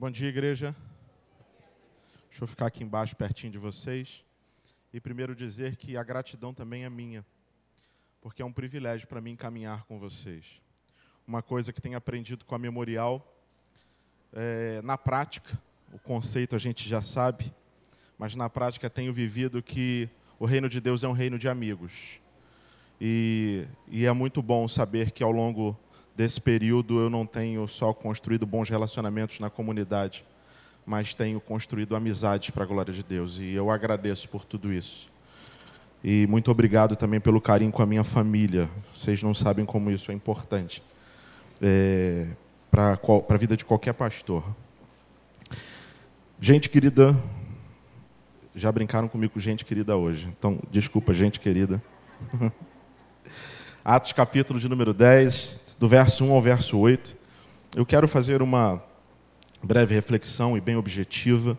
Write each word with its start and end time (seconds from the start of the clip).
Bom 0.00 0.10
dia, 0.10 0.30
igreja. 0.30 0.74
Deixa 2.30 2.42
eu 2.42 2.46
ficar 2.46 2.64
aqui 2.64 2.82
embaixo, 2.82 3.14
pertinho 3.14 3.52
de 3.52 3.58
vocês. 3.58 4.24
E 4.94 4.98
primeiro 4.98 5.34
dizer 5.34 5.76
que 5.76 5.94
a 5.94 6.02
gratidão 6.02 6.54
também 6.54 6.86
é 6.86 6.88
minha, 6.88 7.22
porque 8.18 8.40
é 8.40 8.44
um 8.46 8.50
privilégio 8.50 9.06
para 9.06 9.20
mim 9.20 9.36
caminhar 9.36 9.84
com 9.84 9.98
vocês. 9.98 10.58
Uma 11.26 11.42
coisa 11.42 11.70
que 11.70 11.82
tenho 11.82 11.98
aprendido 11.98 12.46
com 12.46 12.54
a 12.54 12.58
Memorial, 12.58 13.30
é, 14.32 14.80
na 14.80 14.96
prática, 14.96 15.60
o 15.92 15.98
conceito 15.98 16.56
a 16.56 16.58
gente 16.58 16.88
já 16.88 17.02
sabe, 17.02 17.52
mas 18.16 18.34
na 18.34 18.48
prática 18.48 18.88
tenho 18.88 19.12
vivido 19.12 19.62
que 19.62 20.08
o 20.38 20.46
reino 20.46 20.66
de 20.66 20.80
Deus 20.80 21.04
é 21.04 21.08
um 21.08 21.12
reino 21.12 21.38
de 21.38 21.46
amigos. 21.46 22.22
E, 22.98 23.66
e 23.86 24.06
é 24.06 24.12
muito 24.14 24.40
bom 24.40 24.66
saber 24.66 25.10
que 25.10 25.22
ao 25.22 25.30
longo 25.30 25.78
desse 26.16 26.40
período 26.40 27.00
eu 27.00 27.10
não 27.10 27.26
tenho 27.26 27.66
só 27.68 27.92
construído 27.92 28.46
bons 28.46 28.68
relacionamentos 28.68 29.40
na 29.40 29.50
comunidade, 29.50 30.24
mas 30.84 31.14
tenho 31.14 31.40
construído 31.40 31.94
amizades 31.96 32.50
para 32.50 32.64
a 32.64 32.66
glória 32.66 32.92
de 32.92 33.02
Deus. 33.02 33.38
E 33.38 33.52
eu 33.52 33.70
agradeço 33.70 34.28
por 34.28 34.44
tudo 34.44 34.72
isso. 34.72 35.10
E 36.02 36.26
muito 36.28 36.50
obrigado 36.50 36.96
também 36.96 37.20
pelo 37.20 37.40
carinho 37.40 37.70
com 37.70 37.82
a 37.82 37.86
minha 37.86 38.02
família. 38.02 38.68
Vocês 38.92 39.22
não 39.22 39.34
sabem 39.34 39.66
como 39.66 39.90
isso 39.90 40.10
é 40.10 40.14
importante 40.14 40.82
é, 41.60 42.26
para 42.70 42.98
a 43.28 43.36
vida 43.36 43.56
de 43.56 43.64
qualquer 43.64 43.92
pastor. 43.92 44.42
Gente 46.40 46.70
querida, 46.70 47.14
já 48.54 48.72
brincaram 48.72 49.08
comigo 49.08 49.34
com 49.34 49.40
gente 49.40 49.64
querida 49.64 49.96
hoje. 49.96 50.26
Então, 50.28 50.58
desculpa, 50.70 51.12
gente 51.12 51.38
querida. 51.38 51.82
Atos 53.84 54.12
capítulo 54.12 54.58
de 54.58 54.68
número 54.68 54.94
10, 54.94 55.59
do 55.80 55.88
verso 55.88 56.26
1 56.26 56.32
ao 56.32 56.42
verso 56.42 56.78
8. 56.78 57.16
Eu 57.74 57.86
quero 57.86 58.06
fazer 58.06 58.42
uma 58.42 58.84
breve 59.62 59.94
reflexão 59.94 60.54
e 60.54 60.60
bem 60.60 60.76
objetiva 60.76 61.58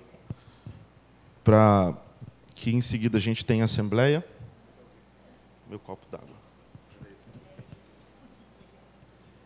para 1.43 1.97
que 2.53 2.69
em 2.69 2.81
seguida 2.83 3.17
a 3.17 3.19
gente 3.19 3.43
tenha 3.43 3.65
assembleia. 3.65 4.23
Meu 5.67 5.79
copo 5.79 6.05
d'água. 6.11 6.27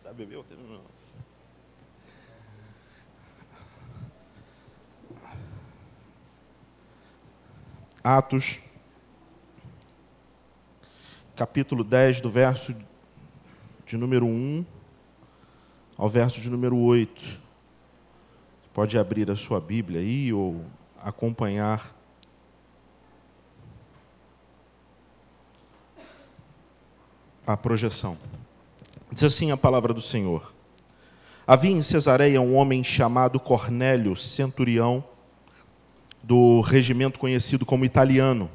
Já 0.04 0.12
bebeu? 0.12 0.44
Atos, 8.04 8.60
capítulo 11.34 11.82
10, 11.82 12.20
do 12.20 12.28
verso 12.28 12.76
de 13.86 13.96
número 13.96 14.26
1 14.26 14.66
ao 15.96 16.08
verso 16.08 16.40
de 16.40 16.50
número 16.50 16.76
8 16.76 17.40
pode 18.74 18.98
abrir 18.98 19.30
a 19.30 19.36
sua 19.36 19.60
Bíblia 19.60 20.00
aí 20.00 20.32
ou 20.32 20.62
acompanhar. 21.00 21.94
A 27.46 27.56
projeção. 27.56 28.18
Diz 29.12 29.22
assim 29.22 29.52
a 29.52 29.56
palavra 29.56 29.94
do 29.94 30.02
Senhor. 30.02 30.52
Havia 31.46 31.70
em 31.70 31.80
Cesareia 31.80 32.40
um 32.40 32.56
homem 32.56 32.82
chamado 32.82 33.38
Cornélio, 33.38 34.16
centurião 34.16 35.04
do 36.20 36.60
regimento 36.60 37.20
conhecido 37.20 37.64
como 37.64 37.84
italiano. 37.84 38.50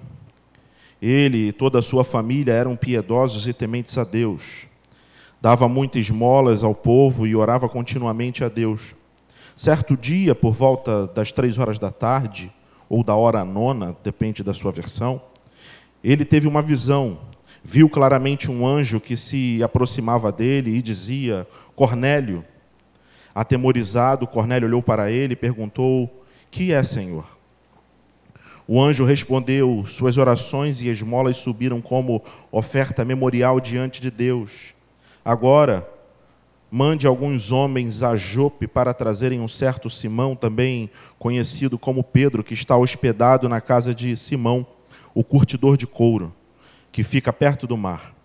Ele 1.01 1.47
e 1.47 1.51
toda 1.53 1.79
a 1.79 1.81
sua 1.81 2.03
família 2.03 2.51
eram 2.51 2.75
piedosos 2.75 3.47
e 3.47 3.53
tementes 3.53 3.97
a 3.97 4.03
Deus. 4.03 4.69
Dava 5.41 5.67
muitas 5.67 6.01
esmolas 6.01 6.63
ao 6.63 6.75
povo 6.75 7.25
e 7.25 7.35
orava 7.35 7.67
continuamente 7.67 8.43
a 8.43 8.47
Deus. 8.47 8.93
Certo 9.55 9.97
dia, 9.97 10.35
por 10.35 10.53
volta 10.53 11.07
das 11.07 11.31
três 11.31 11.57
horas 11.57 11.79
da 11.79 11.91
tarde, 11.91 12.53
ou 12.87 13.03
da 13.03 13.15
hora 13.15 13.43
nona, 13.43 13.97
depende 14.03 14.43
da 14.43 14.53
sua 14.53 14.71
versão, 14.71 15.19
ele 16.03 16.23
teve 16.23 16.47
uma 16.47 16.61
visão. 16.61 17.19
Viu 17.63 17.89
claramente 17.89 18.51
um 18.51 18.67
anjo 18.67 18.99
que 18.99 19.17
se 19.17 19.63
aproximava 19.63 20.31
dele 20.31 20.75
e 20.75 20.81
dizia: 20.81 21.47
Cornélio. 21.75 22.45
Atemorizado, 23.33 24.27
Cornélio 24.27 24.67
olhou 24.67 24.83
para 24.83 25.09
ele 25.09 25.33
e 25.33 25.37
perguntou: 25.37 26.23
Que 26.51 26.71
é, 26.71 26.83
Senhor? 26.83 27.25
O 28.67 28.81
anjo 28.81 29.05
respondeu: 29.05 29.85
Suas 29.87 30.17
orações 30.17 30.81
e 30.81 30.87
esmolas 30.87 31.37
subiram 31.37 31.81
como 31.81 32.21
oferta 32.51 33.03
memorial 33.03 33.59
diante 33.59 34.01
de 34.01 34.11
Deus. 34.11 34.73
Agora, 35.23 35.87
mande 36.71 37.05
alguns 37.05 37.51
homens 37.51 38.01
a 38.01 38.15
Jope 38.15 38.65
para 38.65 38.93
trazerem 38.93 39.39
um 39.39 39.47
certo 39.47 39.89
Simão, 39.89 40.35
também 40.35 40.89
conhecido 41.19 41.77
como 41.77 42.03
Pedro, 42.03 42.43
que 42.43 42.53
está 42.53 42.75
hospedado 42.75 43.47
na 43.47 43.61
casa 43.61 43.93
de 43.93 44.15
Simão, 44.15 44.65
o 45.13 45.23
curtidor 45.23 45.77
de 45.77 45.85
couro, 45.85 46.33
que 46.91 47.03
fica 47.03 47.31
perto 47.31 47.67
do 47.67 47.77
mar. 47.77 48.15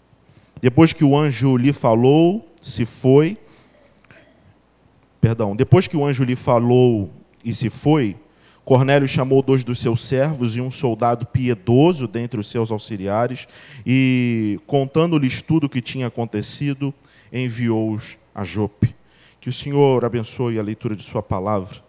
Depois 0.60 0.92
que 0.92 1.04
o 1.04 1.16
anjo 1.16 1.56
lhe 1.56 1.72
falou, 1.72 2.48
se 2.62 2.86
foi. 2.86 3.36
Perdão, 5.20 5.54
depois 5.54 5.86
que 5.86 5.96
o 5.96 6.04
anjo 6.04 6.24
lhe 6.24 6.36
falou 6.36 7.10
e 7.44 7.52
se 7.54 7.68
foi, 7.68 8.16
Cornélio 8.66 9.06
chamou 9.06 9.42
dois 9.42 9.62
dos 9.62 9.78
seus 9.78 10.04
servos 10.04 10.56
e 10.56 10.60
um 10.60 10.72
soldado 10.72 11.24
piedoso 11.24 12.08
dentre 12.08 12.40
os 12.40 12.48
seus 12.48 12.72
auxiliares 12.72 13.46
e, 13.86 14.58
contando-lhes 14.66 15.40
tudo 15.40 15.66
o 15.66 15.68
que 15.68 15.80
tinha 15.80 16.08
acontecido, 16.08 16.92
enviou-os 17.32 18.18
a 18.34 18.42
Jope. 18.42 18.92
Que 19.40 19.48
o 19.48 19.52
Senhor 19.52 20.04
abençoe 20.04 20.58
a 20.58 20.64
leitura 20.64 20.96
de 20.96 21.04
Sua 21.04 21.22
palavra. 21.22 21.80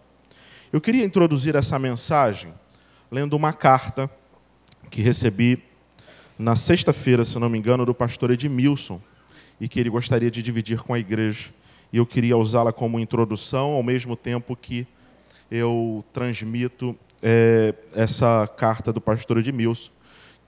Eu 0.72 0.80
queria 0.80 1.04
introduzir 1.04 1.56
essa 1.56 1.80
mensagem 1.80 2.54
lendo 3.10 3.34
uma 3.34 3.52
carta 3.52 4.08
que 4.88 5.02
recebi 5.02 5.60
na 6.38 6.54
sexta-feira, 6.54 7.24
se 7.24 7.40
não 7.40 7.50
me 7.50 7.58
engano, 7.58 7.84
do 7.84 7.92
pastor 7.92 8.30
Edmilson, 8.30 9.00
e 9.60 9.66
que 9.66 9.80
ele 9.80 9.90
gostaria 9.90 10.30
de 10.30 10.40
dividir 10.40 10.80
com 10.80 10.94
a 10.94 10.98
igreja. 11.00 11.48
E 11.92 11.96
eu 11.96 12.06
queria 12.06 12.36
usá-la 12.36 12.72
como 12.72 13.00
introdução, 13.00 13.72
ao 13.72 13.82
mesmo 13.82 14.14
tempo 14.14 14.54
que 14.54 14.86
eu 15.50 16.04
transmito 16.12 16.96
é, 17.22 17.74
essa 17.94 18.48
carta 18.56 18.92
do 18.92 19.00
pastor 19.00 19.38
Edmilson 19.38 19.90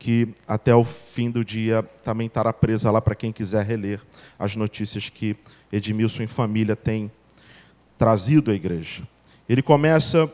que 0.00 0.28
até 0.48 0.74
o 0.74 0.82
fim 0.82 1.30
do 1.30 1.44
dia 1.44 1.82
também 2.02 2.26
estará 2.26 2.54
presa 2.54 2.90
lá 2.90 3.02
para 3.02 3.14
quem 3.14 3.30
quiser 3.30 3.66
reler 3.66 4.00
as 4.38 4.56
notícias 4.56 5.10
que 5.10 5.36
Edmilson 5.70 6.22
e 6.22 6.26
família 6.26 6.74
têm 6.74 7.12
trazido 7.98 8.50
à 8.50 8.54
igreja. 8.54 9.06
Ele 9.46 9.60
começa 9.60 10.32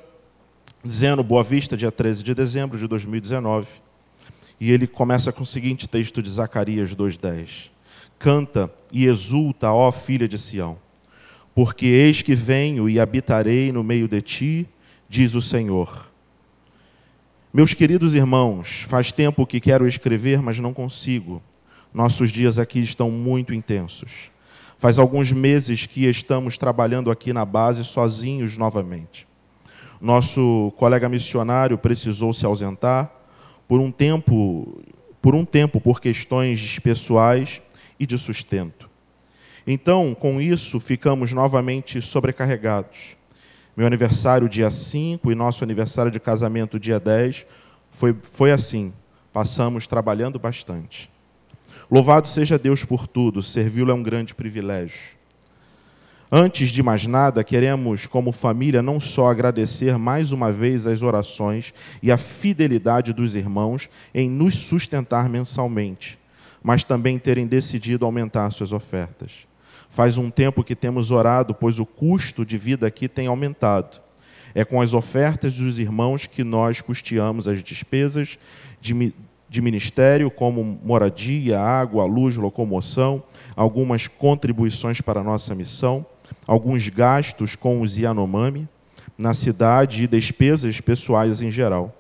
dizendo 0.85 1.25
Boa 1.25 1.43
Vista, 1.43 1.77
dia 1.77 1.91
13 1.91 2.23
de 2.23 2.33
dezembro 2.33 2.79
de 2.79 2.87
2019, 2.87 3.67
e 4.61 4.71
ele 4.71 4.87
começa 4.87 5.33
com 5.33 5.43
o 5.43 5.47
seguinte 5.47 5.89
texto 5.89 6.23
de 6.23 6.31
Zacarias 6.31 6.95
2,10: 6.95 7.71
Canta 8.21 8.73
e 8.93 9.07
exulta, 9.07 9.73
ó 9.73 9.91
filha 9.91 10.29
de 10.29 10.39
Sião, 10.39 10.79
porque 11.57 11.87
eis 11.87 12.23
que 12.23 12.37
venho 12.37 12.89
e 12.89 13.01
habitarei 13.01 13.73
no 13.73 13.83
meio 13.83 14.07
de 14.07 14.23
ti, 14.23 14.69
diz 15.09 15.35
o 15.35 15.43
Senhor 15.43 16.07
meus 17.57 17.73
queridos 17.73 18.13
irmãos, 18.13 18.85
faz 18.87 19.11
tempo 19.11 19.47
que 19.47 19.61
quero 19.61 19.89
escrever, 19.89 20.43
mas 20.43 20.61
não 20.61 20.75
consigo. 20.75 21.43
Nossos 21.91 22.31
dias 22.31 22.59
aqui 22.59 22.81
estão 22.81 23.11
muito 23.11 23.55
intensos. 23.55 24.31
Faz 24.77 24.99
alguns 24.99 25.33
meses 25.33 25.87
que 25.87 26.05
estamos 26.05 26.59
trabalhando 26.59 27.11
aqui 27.11 27.33
na 27.33 27.47
base 27.47 27.83
sozinhos 27.83 28.59
novamente. 28.59 29.27
Nosso 29.99 30.71
colega 30.77 31.09
missionário 31.09 31.79
precisou 31.79 32.35
se 32.35 32.45
ausentar 32.45 33.11
por 33.67 33.81
um 33.81 33.91
tempo, 33.91 34.85
por 35.23 35.35
um 35.35 35.43
tempo 35.43 35.81
por 35.81 35.99
questões 35.99 36.79
pessoais 36.81 37.63
e 37.99 38.05
de 38.05 38.19
sustento. 38.19 38.86
Então, 39.67 40.15
com 40.15 40.41
isso, 40.41 40.79
ficamos 40.79 41.33
novamente 41.33 42.01
sobrecarregados. 42.01 43.17
Meu 43.77 43.87
aniversário 43.87 44.49
dia 44.49 44.71
5 44.71 45.31
e 45.33 45.35
nosso 45.35 45.65
aniversário 45.65 46.11
de 46.11 46.21
casamento 46.21 46.79
dia 46.79 47.01
10 47.01 47.45
foi, 47.91 48.17
foi 48.23 48.53
assim. 48.53 48.93
Passamos 49.33 49.87
trabalhando 49.87 50.39
bastante. 50.39 51.11
Louvado 51.91 52.29
seja 52.29 52.59
Deus 52.59 52.85
por 52.85 53.07
tudo, 53.07 53.43
servi-lo 53.43 53.91
é 53.91 53.95
um 53.95 54.03
grande 54.03 54.35
privilégio. 54.35 55.17
Antes 56.31 56.71
de 56.71 56.83
mais 56.83 57.07
nada, 57.07 57.45
queremos, 57.45 58.07
como 58.07 58.33
família, 58.33 58.83
não 58.83 58.99
só 58.99 59.29
agradecer 59.29 59.97
mais 59.97 60.33
uma 60.33 60.51
vez 60.51 60.87
as 60.87 61.03
orações 61.03 61.73
e 62.03 62.11
a 62.11 62.17
fidelidade 62.17 63.13
dos 63.13 63.35
irmãos 63.35 63.89
em 64.13 64.29
nos 64.29 64.55
sustentar 64.55 65.29
mensalmente, 65.29 66.19
mas 66.63 66.83
também 66.83 67.19
terem 67.19 67.47
decidido 67.47 68.05
aumentar 68.05 68.51
suas 68.51 68.73
ofertas. 68.73 69.47
Faz 69.89 70.19
um 70.19 70.31
tempo 70.31 70.65
que 70.65 70.75
temos 70.75 71.11
orado, 71.11 71.55
pois 71.55 71.79
o 71.79 71.87
custo 71.87 72.45
de 72.45 72.59
vida 72.59 72.87
aqui 72.87 73.09
tem 73.09 73.27
aumentado. 73.27 74.01
É 74.55 74.65
com 74.65 74.81
as 74.81 74.95
ofertas 74.95 75.55
dos 75.55 75.79
irmãos 75.79 76.27
que 76.27 76.43
nós 76.43 76.81
custeamos 76.81 77.47
as 77.47 77.63
despesas 77.63 78.39
de, 78.81 79.13
de 79.49 79.63
ministério, 79.63 80.31
como 80.31 80.79
moradia, 80.83 81.61
água, 81.61 82.05
luz, 82.05 82.37
locomoção, 82.37 83.23
algumas 83.55 84.09
contribuições 84.09 85.01
para 85.01 85.21
a 85.21 85.25
nossa 85.25 85.55
missão, 85.55 86.05
alguns 86.47 86.89
gastos 86.89 87.55
com 87.55 87.81
os 87.81 87.97
Yanomami, 87.97 88.69
na 89.19 89.35
cidade 89.35 90.05
e 90.05 90.07
despesas 90.07 90.81
pessoais 90.81 91.41
em 91.41 91.51
geral. 91.51 91.95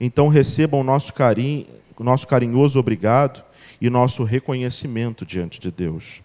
Então 0.00 0.28
recebam 0.28 0.84
nosso 0.84 1.12
carinho, 1.12 1.66
nosso 1.98 2.26
carinhoso 2.26 2.78
obrigado 2.78 3.44
e 3.80 3.90
nosso 3.90 4.24
reconhecimento 4.24 5.26
diante 5.26 5.60
de 5.60 5.70
Deus. 5.70 6.20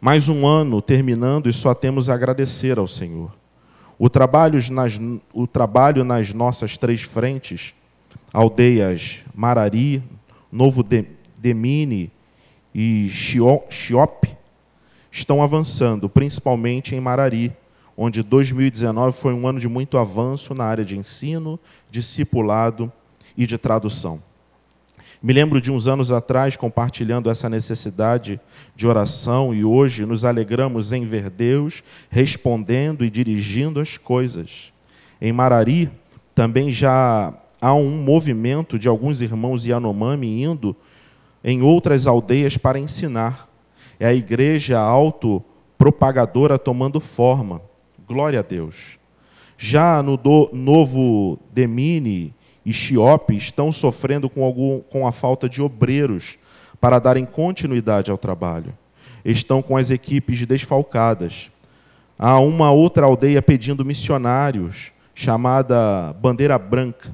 Mais 0.00 0.28
um 0.28 0.46
ano 0.46 0.80
terminando 0.80 1.48
e 1.48 1.52
só 1.52 1.74
temos 1.74 2.08
a 2.08 2.14
agradecer 2.14 2.78
ao 2.78 2.86
Senhor. 2.86 3.32
O 3.98 4.08
trabalho 4.08 4.60
nas, 4.70 5.00
o 5.34 5.44
trabalho 5.44 6.04
nas 6.04 6.32
nossas 6.32 6.76
três 6.76 7.02
frentes, 7.02 7.74
aldeias 8.32 9.18
Marari, 9.34 10.00
Novo 10.52 10.84
Demine 11.36 12.12
e 12.72 13.10
Chiop, 13.10 14.28
estão 15.10 15.42
avançando, 15.42 16.08
principalmente 16.08 16.94
em 16.94 17.00
Marari, 17.00 17.52
onde 17.96 18.22
2019 18.22 19.18
foi 19.18 19.34
um 19.34 19.48
ano 19.48 19.58
de 19.58 19.68
muito 19.68 19.98
avanço 19.98 20.54
na 20.54 20.62
área 20.62 20.84
de 20.84 20.96
ensino, 20.96 21.58
discipulado 21.90 22.92
e 23.36 23.46
de 23.46 23.58
tradução. 23.58 24.22
Me 25.20 25.32
lembro 25.32 25.60
de 25.60 25.72
uns 25.72 25.88
anos 25.88 26.12
atrás 26.12 26.56
compartilhando 26.56 27.28
essa 27.28 27.50
necessidade 27.50 28.40
de 28.76 28.86
oração 28.86 29.52
e 29.52 29.64
hoje 29.64 30.06
nos 30.06 30.24
alegramos 30.24 30.92
em 30.92 31.04
ver 31.04 31.28
Deus 31.28 31.82
respondendo 32.08 33.04
e 33.04 33.10
dirigindo 33.10 33.80
as 33.80 33.96
coisas. 33.96 34.72
Em 35.20 35.32
Marari 35.32 35.90
também 36.36 36.70
já 36.70 37.34
há 37.60 37.74
um 37.74 37.90
movimento 37.90 38.78
de 38.78 38.86
alguns 38.86 39.20
irmãos 39.20 39.64
Yanomami 39.64 40.44
indo 40.44 40.76
em 41.42 41.62
outras 41.62 42.06
aldeias 42.06 42.56
para 42.56 42.78
ensinar. 42.78 43.48
É 43.98 44.06
a 44.06 44.14
igreja 44.14 44.78
autopropagadora 44.78 46.60
tomando 46.60 47.00
forma. 47.00 47.60
Glória 48.06 48.38
a 48.38 48.42
Deus. 48.42 49.00
Já 49.58 50.00
no 50.00 50.16
novo 50.52 51.40
Demine 51.52 52.32
e 52.68 52.72
Chiope 52.74 53.34
estão 53.34 53.72
sofrendo 53.72 54.28
com, 54.28 54.44
algum, 54.44 54.80
com 54.80 55.06
a 55.06 55.10
falta 55.10 55.48
de 55.48 55.62
obreiros 55.62 56.36
para 56.78 56.98
darem 56.98 57.24
continuidade 57.24 58.10
ao 58.10 58.18
trabalho. 58.18 58.76
Estão 59.24 59.62
com 59.62 59.74
as 59.74 59.90
equipes 59.90 60.44
desfalcadas. 60.44 61.50
Há 62.18 62.38
uma 62.38 62.70
outra 62.70 63.06
aldeia 63.06 63.40
pedindo 63.40 63.86
missionários, 63.86 64.92
chamada 65.14 66.12
Bandeira 66.20 66.58
Branca. 66.58 67.10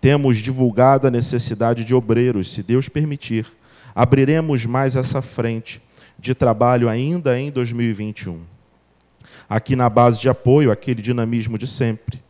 Temos 0.00 0.38
divulgado 0.38 1.08
a 1.08 1.10
necessidade 1.10 1.84
de 1.84 1.92
obreiros, 1.92 2.52
se 2.52 2.62
Deus 2.62 2.88
permitir. 2.88 3.48
Abriremos 3.92 4.64
mais 4.64 4.94
essa 4.94 5.20
frente 5.20 5.82
de 6.16 6.36
trabalho 6.36 6.88
ainda 6.88 7.36
em 7.36 7.50
2021 7.50 8.42
aqui 9.48 9.74
na 9.74 9.88
base 9.88 10.20
de 10.20 10.28
apoio, 10.28 10.70
aquele 10.70 11.00
dinamismo 11.00 11.56
de 11.56 11.66
sempre. 11.66 12.22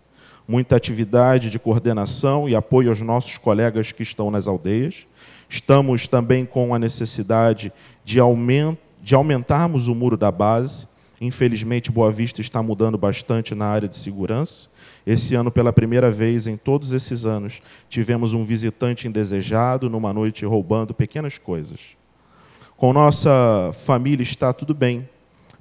Muita 0.50 0.76
atividade 0.76 1.50
de 1.50 1.58
coordenação 1.58 2.48
e 2.48 2.56
apoio 2.56 2.88
aos 2.88 3.02
nossos 3.02 3.36
colegas 3.36 3.92
que 3.92 4.02
estão 4.02 4.30
nas 4.30 4.46
aldeias. 4.46 5.06
Estamos 5.46 6.08
também 6.08 6.46
com 6.46 6.74
a 6.74 6.78
necessidade 6.78 7.70
de, 8.02 8.18
aumento, 8.18 8.78
de 9.02 9.14
aumentarmos 9.14 9.88
o 9.88 9.94
muro 9.94 10.16
da 10.16 10.32
base. 10.32 10.88
Infelizmente, 11.20 11.92
Boa 11.92 12.10
Vista 12.10 12.40
está 12.40 12.62
mudando 12.62 12.96
bastante 12.96 13.54
na 13.54 13.66
área 13.66 13.86
de 13.86 13.98
segurança. 13.98 14.70
Esse 15.06 15.34
ano, 15.34 15.50
pela 15.50 15.70
primeira 15.70 16.10
vez 16.10 16.46
em 16.46 16.56
todos 16.56 16.92
esses 16.92 17.26
anos, 17.26 17.60
tivemos 17.90 18.32
um 18.32 18.42
visitante 18.42 19.06
indesejado 19.06 19.90
numa 19.90 20.14
noite 20.14 20.46
roubando 20.46 20.94
pequenas 20.94 21.36
coisas. 21.36 21.80
Com 22.74 22.94
nossa 22.94 23.70
família 23.74 24.22
está 24.22 24.52
tudo 24.54 24.72
bem. 24.72 25.06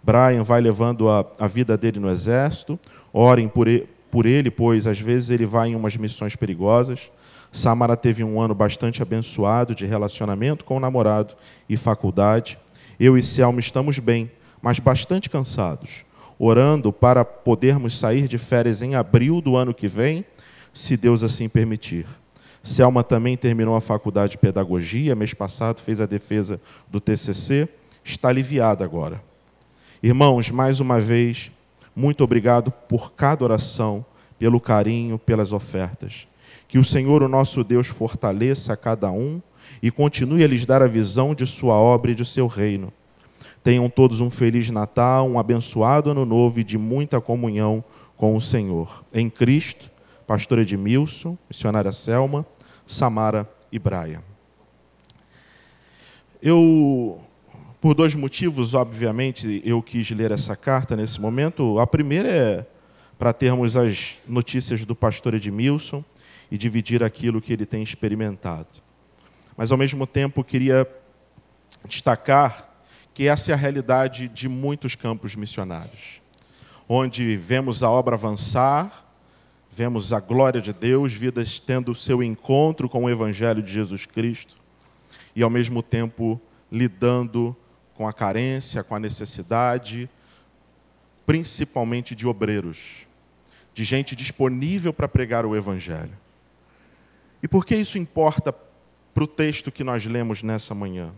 Brian 0.02 0.44
vai 0.44 0.62
levando 0.62 1.10
a, 1.10 1.26
a 1.38 1.48
vida 1.48 1.76
dele 1.76 2.00
no 2.00 2.10
exército. 2.10 2.80
Orem 3.12 3.50
por 3.50 3.68
ele, 3.68 3.90
por 4.10 4.26
ele, 4.26 4.50
pois 4.50 4.88
às 4.88 5.00
vezes 5.00 5.30
ele 5.30 5.46
vai 5.46 5.70
em 5.70 5.76
umas 5.76 5.96
missões 5.98 6.36
perigosas. 6.36 7.12
Samara 7.52 7.96
teve 7.96 8.24
um 8.24 8.40
ano 8.40 8.54
bastante 8.54 9.02
abençoado 9.02 9.74
de 9.74 9.86
relacionamento 9.86 10.66
com 10.66 10.78
o 10.78 10.80
namorado 10.80 11.36
e 11.70 11.78
faculdade. 11.78 12.58
Eu 13.00 13.18
e 13.18 13.24
Selma 13.24 13.60
estamos 13.60 14.00
bem, 14.00 14.32
mas 14.62 14.80
bastante 14.80 15.30
cansados, 15.30 16.06
orando 16.38 16.92
para 16.92 17.24
podermos 17.24 17.98
sair 17.98 18.28
de 18.28 18.38
férias 18.38 18.82
em 18.82 18.96
abril 18.96 19.42
do 19.42 19.56
ano 19.56 19.74
que 19.74 19.88
vem, 19.88 20.26
se 20.74 20.98
Deus 20.98 21.24
assim 21.24 21.48
permitir. 21.48 22.06
Selma 22.64 23.04
também 23.04 23.38
terminou 23.38 23.76
a 23.76 23.82
faculdade 23.82 24.32
de 24.32 24.38
pedagogia, 24.38 25.16
mês 25.16 25.34
passado 25.34 25.80
fez 25.80 26.02
a 26.02 26.06
defesa 26.06 26.60
do 26.90 27.00
TCC, 27.00 27.70
está 28.04 28.30
aliviada 28.30 28.84
agora. 28.84 29.22
Irmãos, 30.04 30.52
mais 30.52 30.80
uma 30.80 31.00
vez, 31.00 31.52
muito 31.98 32.24
obrigado 32.24 32.70
por 32.70 33.14
cada 33.14 33.44
oração, 33.44 34.06
pelo 34.38 34.62
carinho, 34.62 35.18
pelas 35.18 35.52
ofertas. 35.52 36.28
Que 36.68 36.78
o 36.78 36.84
Senhor, 36.84 37.24
o 37.24 37.28
nosso 37.28 37.64
Deus, 37.64 37.88
fortaleça 37.88 38.74
a 38.74 38.78
cada 38.78 39.10
um 39.10 39.42
e 39.82 39.90
continue 39.90 40.44
a 40.44 40.48
lhes 40.48 40.64
dar 40.64 40.84
a 40.84 40.88
visão 40.88 41.34
de 41.34 41.48
sua 41.48 41.74
obra 41.74 42.12
e 42.12 42.16
de 42.16 42.24
seu 42.24 42.46
reino. 42.46 42.94
Tenham 43.64 43.90
todos 43.90 44.22
um 44.22 44.30
feliz 44.30 44.70
Natal, 44.70 45.28
um 45.28 45.40
abençoado 45.40 46.12
Ano 46.12 46.24
Novo 46.24 46.60
e 46.60 46.64
de 46.64 46.78
muita 46.78 47.20
comunhão 47.20 47.84
com 48.16 48.36
o 48.36 48.42
Senhor. 48.42 49.04
Em 49.12 49.28
Cristo, 49.28 49.90
pastor 50.28 50.60
Edmilson, 50.60 51.36
missionária 51.50 51.92
Selma, 51.92 52.46
Samara 52.86 53.50
e 53.72 53.80
Braia. 53.80 54.22
Eu 56.40 57.20
por 57.80 57.94
dois 57.94 58.16
motivos, 58.16 58.74
obviamente, 58.74 59.62
eu 59.64 59.82
quis 59.84 60.10
ler 60.10 60.32
essa 60.32 60.56
carta 60.56 60.96
nesse 60.96 61.22
momento. 61.22 61.80
A 61.80 61.86
primeira 61.86 62.28
é 62.28 62.66
para 63.20 63.32
termos 63.32 63.78
as 63.78 64.18
notícias 64.28 64.84
do 64.84 64.96
pastor 64.96 65.36
Edmilson 65.36 66.04
e 66.50 66.58
dividir 66.58 67.04
aquilo 67.04 67.42
que 67.42 67.54
ele 67.54 67.66
tem 67.66 67.84
experimentado. 67.84 68.68
Mas, 69.56 69.72
ao 69.72 69.78
mesmo 69.78 70.08
tempo, 70.08 70.44
queria 70.44 70.88
destacar 71.88 72.68
que 73.14 73.28
essa 73.28 73.52
é 73.52 73.54
a 73.54 73.58
realidade 73.58 74.28
de 74.28 74.48
muitos 74.48 74.96
campos 74.96 75.36
missionários, 75.36 76.22
onde 76.88 77.36
vemos 77.36 77.82
a 77.82 77.90
obra 77.90 78.16
avançar, 78.16 79.06
vemos 79.72 80.14
a 80.14 80.20
glória 80.20 80.62
de 80.62 80.74
Deus, 80.74 81.14
vidas 81.14 81.60
tendo 81.60 81.94
seu 81.94 82.24
encontro 82.24 82.90
com 82.90 83.04
o 83.04 83.10
Evangelho 83.10 83.62
de 83.62 83.72
Jesus 83.72 84.06
Cristo, 84.06 84.56
e, 85.36 85.44
ao 85.44 85.50
mesmo 85.50 85.84
tempo, 85.84 86.40
lidando 86.72 87.56
com 87.98 88.08
a 88.08 88.14
carência, 88.14 88.84
com 88.84 88.94
a 88.94 89.00
necessidade, 89.00 90.08
principalmente 91.26 92.16
de 92.16 92.28
obreiros, 92.28 93.08
de 93.74 93.84
gente 93.84 94.16
disponível 94.16 94.94
para 94.94 95.08
pregar 95.08 95.48
o 95.48 95.56
Evangelho. 95.56 96.16
E 97.42 97.48
por 97.48 97.66
que 97.66 97.76
isso 97.76 97.98
importa 97.98 98.54
para 99.14 99.24
o 99.24 99.28
texto 99.28 99.72
que 99.72 99.84
nós 99.84 100.06
lemos 100.06 100.44
nessa 100.44 100.76
manhã? 100.76 101.12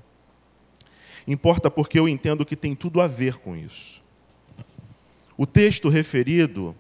Importa 1.27 1.69
porque 1.69 2.00
eu 2.00 2.07
entendo 2.07 2.45
que 2.45 2.55
tem 2.55 2.74
tudo 2.74 3.01
a 3.01 3.07
ver 3.07 3.38
com 3.39 3.57
isso. 3.57 4.01
O 5.38 5.45
texto 5.45 5.89
referido, 5.89 6.74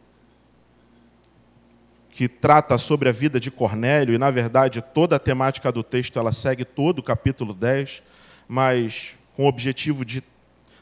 que 2.09 2.29
trata 2.29 2.77
sobre 2.77 3.09
a 3.09 3.11
vida 3.11 3.37
de 3.37 3.51
Cornélio, 3.51 4.15
e 4.15 4.17
na 4.17 4.31
verdade 4.31 4.81
toda 4.81 5.17
a 5.17 5.19
temática 5.19 5.71
do 5.73 5.83
texto 5.83 6.17
ela 6.17 6.31
segue 6.31 6.63
todo 6.63 6.99
o 6.99 7.03
capítulo 7.03 7.53
10, 7.53 8.01
mas 8.47 9.18
com 9.39 9.45
o 9.45 9.47
objetivo 9.47 10.03
de 10.03 10.21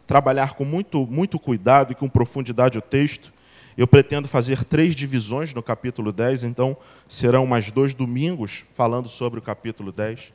trabalhar 0.08 0.56
com 0.56 0.66
muito, 0.66 1.06
muito 1.06 1.38
cuidado 1.38 1.92
e 1.92 1.96
com 1.96 2.10
profundidade 2.10 2.76
o 2.76 2.82
texto, 2.82 3.32
eu 3.78 3.86
pretendo 3.86 4.28
fazer 4.28 4.64
três 4.64 4.96
divisões 4.96 5.54
no 5.54 5.62
capítulo 5.62 6.12
10, 6.12 6.44
então 6.44 6.76
serão 7.08 7.46
mais 7.46 7.70
dois 7.70 7.94
domingos 7.94 8.66
falando 8.74 9.08
sobre 9.08 9.38
o 9.38 9.44
capítulo 9.44 9.92
10. 9.92 10.34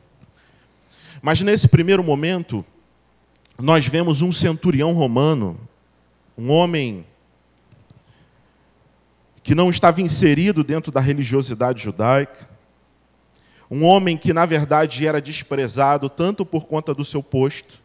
Mas 1.21 1.41
nesse 1.41 1.67
primeiro 1.67 2.01
momento, 2.05 2.65
nós 3.59 3.89
vemos 3.89 4.23
um 4.23 4.31
centurião 4.31 4.93
romano, 4.93 5.59
um 6.39 6.49
homem 6.49 7.05
que 9.43 9.53
não 9.53 9.69
estava 9.69 10.01
inserido 10.01 10.63
dentro 10.63 10.93
da 10.93 11.01
religiosidade 11.01 11.83
judaica, 11.83 12.49
um 13.69 13.85
homem 13.85 14.17
que, 14.17 14.33
na 14.33 14.47
verdade, 14.47 15.05
era 15.09 15.21
desprezado 15.21 16.09
tanto 16.09 16.47
por 16.47 16.69
conta 16.69 16.95
do 16.95 17.05
seu 17.05 17.21
posto, 17.21 17.83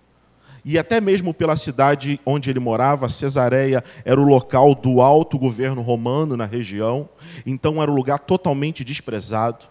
e 0.70 0.78
até 0.78 1.00
mesmo 1.00 1.34
pela 1.34 1.56
cidade 1.56 2.20
onde 2.26 2.50
ele 2.50 2.60
morava, 2.60 3.08
Cesareia 3.08 3.82
era 4.04 4.20
o 4.20 4.26
local 4.26 4.76
do 4.76 5.00
alto 5.00 5.40
governo 5.40 5.82
romano 5.82 6.36
na 6.36 6.44
região, 6.44 7.08
então 7.46 7.82
era 7.82 7.90
um 7.90 7.96
lugar 7.96 8.20
totalmente 8.20 8.84
desprezado. 8.84 9.66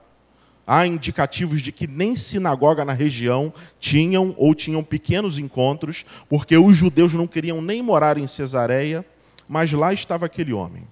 Há 0.66 0.86
indicativos 0.86 1.60
de 1.60 1.70
que 1.70 1.86
nem 1.86 2.16
sinagoga 2.16 2.82
na 2.82 2.94
região 2.94 3.52
tinham 3.78 4.34
ou 4.38 4.54
tinham 4.54 4.82
pequenos 4.82 5.38
encontros, 5.38 6.06
porque 6.30 6.56
os 6.56 6.74
judeus 6.74 7.12
não 7.12 7.26
queriam 7.26 7.60
nem 7.60 7.82
morar 7.82 8.16
em 8.16 8.26
Cesareia, 8.26 9.04
mas 9.46 9.70
lá 9.74 9.92
estava 9.92 10.24
aquele 10.24 10.54
homem. 10.54 10.84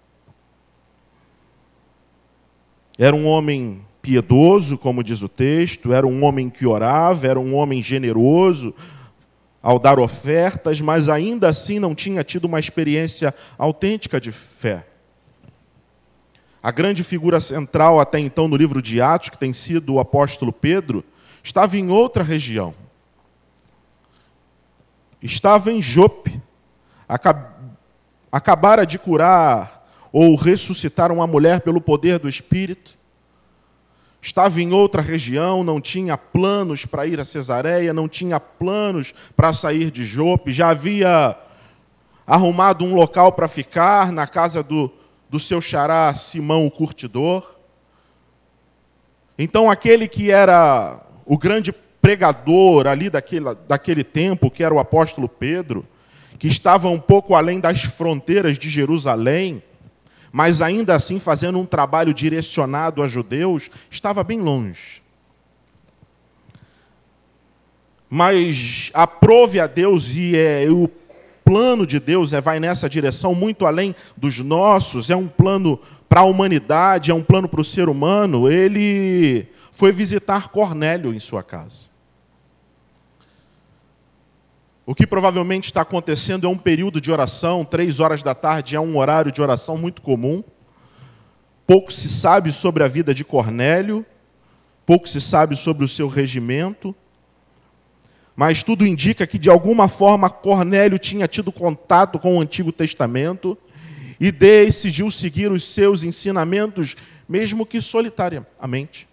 Era 2.98 3.16
um 3.16 3.26
homem 3.26 3.80
piedoso, 4.02 4.76
como 4.76 5.02
diz 5.02 5.22
o 5.22 5.30
texto, 5.30 5.94
era 5.94 6.06
um 6.06 6.24
homem 6.24 6.50
que 6.50 6.66
orava, 6.66 7.26
era 7.26 7.40
um 7.40 7.54
homem 7.54 7.80
generoso, 7.80 8.74
ao 9.64 9.78
dar 9.78 9.98
ofertas, 9.98 10.78
mas 10.82 11.08
ainda 11.08 11.48
assim 11.48 11.78
não 11.78 11.94
tinha 11.94 12.22
tido 12.22 12.44
uma 12.44 12.60
experiência 12.60 13.34
autêntica 13.56 14.20
de 14.20 14.30
fé. 14.30 14.86
a 16.62 16.70
grande 16.70 17.02
figura 17.02 17.40
central 17.40 17.98
até 17.98 18.18
então 18.18 18.46
no 18.46 18.56
livro 18.56 18.82
de 18.82 19.00
Atos, 19.00 19.30
que 19.30 19.38
tem 19.38 19.54
sido 19.54 19.94
o 19.94 20.00
apóstolo 20.00 20.52
Pedro, 20.52 21.02
estava 21.42 21.78
em 21.78 21.90
outra 21.90 22.22
região. 22.22 22.74
Estava 25.20 25.72
em 25.72 25.80
Jope. 25.80 26.40
Acabara 28.30 28.84
de 28.84 28.98
curar 28.98 29.88
ou 30.12 30.36
ressuscitar 30.36 31.10
uma 31.10 31.26
mulher 31.26 31.62
pelo 31.62 31.80
poder 31.80 32.18
do 32.18 32.28
Espírito. 32.28 32.96
Estava 34.24 34.62
em 34.62 34.72
outra 34.72 35.02
região, 35.02 35.62
não 35.62 35.78
tinha 35.78 36.16
planos 36.16 36.86
para 36.86 37.06
ir 37.06 37.20
a 37.20 37.26
Cesareia, 37.26 37.92
não 37.92 38.08
tinha 38.08 38.40
planos 38.40 39.12
para 39.36 39.52
sair 39.52 39.90
de 39.90 40.02
Jope, 40.02 40.50
já 40.50 40.70
havia 40.70 41.36
arrumado 42.26 42.86
um 42.86 42.94
local 42.94 43.32
para 43.32 43.46
ficar 43.48 44.10
na 44.10 44.26
casa 44.26 44.62
do, 44.62 44.90
do 45.28 45.38
seu 45.38 45.60
xará 45.60 46.14
Simão 46.14 46.64
o 46.64 46.70
Curtidor. 46.70 47.54
Então, 49.38 49.70
aquele 49.70 50.08
que 50.08 50.30
era 50.30 51.02
o 51.26 51.36
grande 51.36 51.70
pregador 52.00 52.86
ali 52.86 53.10
daquele, 53.10 53.54
daquele 53.68 54.02
tempo, 54.02 54.50
que 54.50 54.64
era 54.64 54.72
o 54.72 54.78
apóstolo 54.78 55.28
Pedro, 55.28 55.86
que 56.38 56.48
estava 56.48 56.88
um 56.88 56.98
pouco 56.98 57.34
além 57.34 57.60
das 57.60 57.82
fronteiras 57.82 58.58
de 58.58 58.70
Jerusalém, 58.70 59.62
mas 60.34 60.60
ainda 60.60 60.96
assim 60.96 61.20
fazendo 61.20 61.60
um 61.60 61.64
trabalho 61.64 62.12
direcionado 62.12 63.00
a 63.04 63.06
judeus, 63.06 63.70
estava 63.88 64.24
bem 64.24 64.40
longe. 64.40 65.00
Mas 68.10 68.90
aprove 68.92 69.60
a 69.60 69.68
Deus 69.68 70.08
e 70.16 70.36
é, 70.36 70.66
o 70.68 70.90
plano 71.44 71.86
de 71.86 72.00
Deus 72.00 72.32
é, 72.32 72.40
vai 72.40 72.58
nessa 72.58 72.88
direção 72.88 73.32
muito 73.32 73.64
além 73.64 73.94
dos 74.16 74.40
nossos, 74.40 75.08
é 75.08 75.14
um 75.14 75.28
plano 75.28 75.78
para 76.08 76.22
a 76.22 76.24
humanidade, 76.24 77.12
é 77.12 77.14
um 77.14 77.22
plano 77.22 77.48
para 77.48 77.60
o 77.60 77.64
ser 77.64 77.88
humano. 77.88 78.50
Ele 78.50 79.46
foi 79.70 79.92
visitar 79.92 80.48
Cornélio 80.48 81.14
em 81.14 81.20
sua 81.20 81.44
casa. 81.44 81.93
O 84.86 84.94
que 84.94 85.06
provavelmente 85.06 85.64
está 85.64 85.80
acontecendo 85.80 86.46
é 86.46 86.50
um 86.50 86.58
período 86.58 87.00
de 87.00 87.10
oração, 87.10 87.64
três 87.64 88.00
horas 88.00 88.22
da 88.22 88.34
tarde 88.34 88.76
é 88.76 88.80
um 88.80 88.98
horário 88.98 89.32
de 89.32 89.40
oração 89.40 89.78
muito 89.78 90.02
comum. 90.02 90.42
Pouco 91.66 91.92
se 91.92 92.08
sabe 92.08 92.52
sobre 92.52 92.82
a 92.84 92.88
vida 92.88 93.14
de 93.14 93.24
Cornélio, 93.24 94.04
pouco 94.84 95.08
se 95.08 95.20
sabe 95.20 95.56
sobre 95.56 95.84
o 95.84 95.88
seu 95.88 96.08
regimento 96.08 96.94
mas 98.36 98.62
tudo 98.62 98.86
indica 98.86 99.26
que 99.26 99.38
de 99.38 99.48
alguma 99.48 99.88
forma 99.88 100.28
Cornélio 100.28 100.98
tinha 100.98 101.28
tido 101.28 101.52
contato 101.52 102.18
com 102.18 102.36
o 102.36 102.40
Antigo 102.40 102.72
Testamento 102.72 103.56
e 104.18 104.32
decidiu 104.32 105.10
seguir 105.10 105.52
os 105.52 105.64
seus 105.64 106.02
ensinamentos, 106.02 106.96
mesmo 107.28 107.64
que 107.64 107.80
solitariamente, 107.80 109.08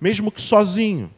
mesmo 0.00 0.30
que 0.30 0.40
sozinho. 0.40 1.10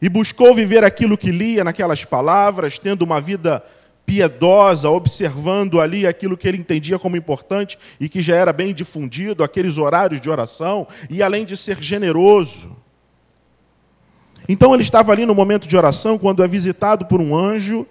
E 0.00 0.08
buscou 0.08 0.54
viver 0.54 0.84
aquilo 0.84 1.18
que 1.18 1.30
lia 1.30 1.62
naquelas 1.64 2.04
palavras, 2.04 2.78
tendo 2.78 3.02
uma 3.02 3.20
vida 3.20 3.62
piedosa, 4.06 4.90
observando 4.90 5.80
ali 5.80 6.06
aquilo 6.06 6.36
que 6.36 6.48
ele 6.48 6.58
entendia 6.58 6.98
como 6.98 7.16
importante 7.16 7.78
e 8.00 8.08
que 8.08 8.20
já 8.20 8.34
era 8.34 8.52
bem 8.52 8.74
difundido, 8.74 9.44
aqueles 9.44 9.78
horários 9.78 10.20
de 10.20 10.28
oração, 10.28 10.86
e 11.08 11.22
além 11.22 11.44
de 11.44 11.56
ser 11.56 11.80
generoso, 11.80 12.76
então 14.48 14.74
ele 14.74 14.82
estava 14.82 15.12
ali 15.12 15.24
no 15.24 15.32
momento 15.32 15.68
de 15.68 15.76
oração, 15.76 16.18
quando 16.18 16.42
é 16.42 16.48
visitado 16.48 17.06
por 17.06 17.20
um 17.20 17.36
anjo, 17.36 17.86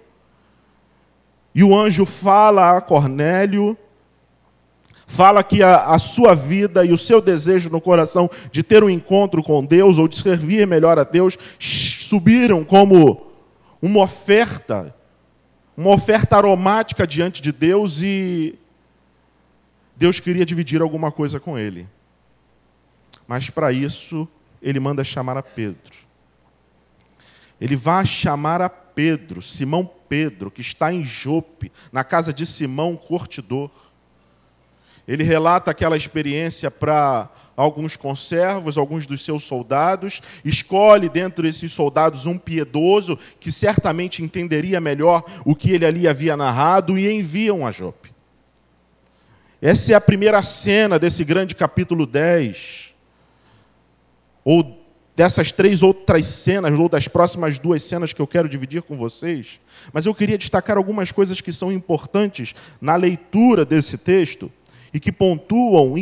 e 1.54 1.64
o 1.64 1.74
anjo 1.74 2.04
fala 2.04 2.76
a 2.76 2.82
Cornélio, 2.82 3.78
fala 5.10 5.42
que 5.42 5.60
a, 5.60 5.86
a, 5.86 5.98
sua 5.98 6.34
vida 6.34 6.84
e 6.84 6.92
o 6.92 6.96
seu 6.96 7.20
desejo 7.20 7.68
no 7.68 7.80
coração 7.80 8.30
de 8.52 8.62
ter 8.62 8.84
um 8.84 8.88
encontro 8.88 9.42
com 9.42 9.64
Deus 9.64 9.98
ou 9.98 10.06
de 10.06 10.16
servir 10.16 10.66
melhor 10.68 11.00
a 11.00 11.04
Deus 11.04 11.36
subiram 11.58 12.64
como 12.64 13.26
uma 13.82 14.02
oferta, 14.02 14.94
uma 15.76 15.90
oferta 15.90 16.36
aromática 16.36 17.06
diante 17.06 17.42
de 17.42 17.50
Deus 17.50 18.00
e 18.00 18.54
Deus 19.96 20.20
queria 20.20 20.46
dividir 20.46 20.80
alguma 20.80 21.10
coisa 21.10 21.40
com 21.40 21.58
ele. 21.58 21.88
Mas 23.26 23.50
para 23.50 23.72
isso, 23.72 24.28
ele 24.62 24.78
manda 24.78 25.02
chamar 25.02 25.36
a 25.36 25.42
Pedro 25.42 26.10
ele 27.60 27.76
vai 27.76 28.06
chamar 28.06 28.62
a 28.62 28.70
Pedro, 28.70 29.42
Simão 29.42 29.88
Pedro, 30.08 30.50
que 30.50 30.62
está 30.62 30.92
em 30.92 31.04
Jope, 31.04 31.70
na 31.92 32.02
casa 32.02 32.32
de 32.32 32.46
Simão 32.46 32.96
Cortidor. 32.96 33.70
Ele 35.06 35.24
relata 35.24 35.70
aquela 35.70 35.96
experiência 35.96 36.70
para 36.70 37.28
alguns 37.56 37.96
conservos, 37.96 38.78
alguns 38.78 39.06
dos 39.06 39.24
seus 39.24 39.44
soldados, 39.44 40.22
escolhe 40.44 41.08
dentro 41.08 41.42
desses 41.42 41.72
soldados 41.72 42.24
um 42.24 42.38
piedoso 42.38 43.18
que 43.38 43.52
certamente 43.52 44.22
entenderia 44.22 44.80
melhor 44.80 45.24
o 45.44 45.54
que 45.54 45.72
ele 45.72 45.84
ali 45.84 46.08
havia 46.08 46.36
narrado 46.36 46.98
e 46.98 47.10
enviam 47.10 47.66
a 47.66 47.70
Jope. 47.70 48.10
Essa 49.60 49.92
é 49.92 49.94
a 49.94 50.00
primeira 50.00 50.42
cena 50.42 50.98
desse 50.98 51.22
grande 51.22 51.54
capítulo 51.54 52.06
10, 52.06 52.94
ou 54.42 54.78
dessas 55.14 55.52
três 55.52 55.82
outras 55.82 56.26
cenas, 56.26 56.78
ou 56.78 56.88
das 56.88 57.06
próximas 57.06 57.58
duas 57.58 57.82
cenas 57.82 58.14
que 58.14 58.22
eu 58.22 58.26
quero 58.26 58.48
dividir 58.48 58.80
com 58.80 58.96
vocês, 58.96 59.60
mas 59.92 60.06
eu 60.06 60.14
queria 60.14 60.38
destacar 60.38 60.78
algumas 60.78 61.12
coisas 61.12 61.42
que 61.42 61.52
são 61.52 61.70
importantes 61.70 62.54
na 62.80 62.96
leitura 62.96 63.66
desse 63.66 63.98
texto 63.98 64.50
e 64.92 65.00
que 65.00 65.12
pontuam 65.12 65.94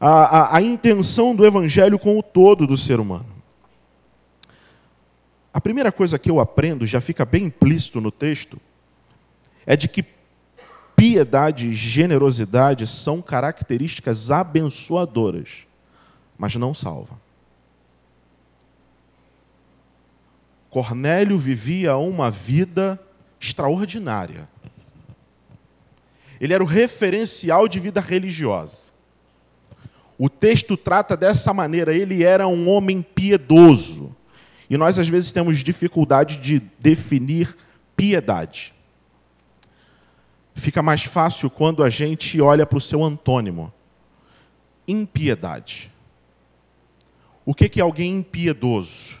a, 0.00 0.08
a, 0.08 0.56
a 0.56 0.62
intenção 0.62 1.34
do 1.34 1.46
Evangelho 1.46 1.98
com 1.98 2.18
o 2.18 2.22
todo 2.22 2.66
do 2.66 2.76
ser 2.76 3.00
humano. 3.00 3.26
A 5.52 5.60
primeira 5.60 5.92
coisa 5.92 6.18
que 6.18 6.30
eu 6.30 6.40
aprendo, 6.40 6.86
já 6.86 7.00
fica 7.00 7.24
bem 7.24 7.44
implícito 7.44 8.00
no 8.00 8.10
texto, 8.10 8.60
é 9.64 9.76
de 9.76 9.88
que 9.88 10.04
piedade 10.96 11.68
e 11.68 11.74
generosidade 11.74 12.86
são 12.86 13.22
características 13.22 14.30
abençoadoras, 14.30 15.66
mas 16.36 16.54
não 16.56 16.74
salvam. 16.74 17.18
Cornélio 20.70 21.38
vivia 21.38 21.96
uma 21.96 22.32
vida 22.32 23.00
extraordinária. 23.40 24.48
Ele 26.44 26.52
era 26.52 26.62
o 26.62 26.66
referencial 26.66 27.66
de 27.66 27.80
vida 27.80 28.02
religiosa. 28.02 28.92
O 30.18 30.28
texto 30.28 30.76
trata 30.76 31.16
dessa 31.16 31.54
maneira, 31.54 31.96
ele 31.96 32.22
era 32.22 32.46
um 32.46 32.68
homem 32.68 33.00
piedoso. 33.00 34.14
E 34.68 34.76
nós, 34.76 34.98
às 34.98 35.08
vezes, 35.08 35.32
temos 35.32 35.60
dificuldade 35.60 36.36
de 36.36 36.60
definir 36.78 37.56
piedade. 37.96 38.74
Fica 40.54 40.82
mais 40.82 41.04
fácil 41.04 41.48
quando 41.48 41.82
a 41.82 41.88
gente 41.88 42.38
olha 42.42 42.66
para 42.66 42.76
o 42.76 42.80
seu 42.80 43.02
antônimo. 43.02 43.72
Impiedade. 44.86 45.90
O 47.46 47.54
que 47.54 47.80
é 47.80 47.82
alguém 47.82 48.18
impiedoso? 48.18 49.16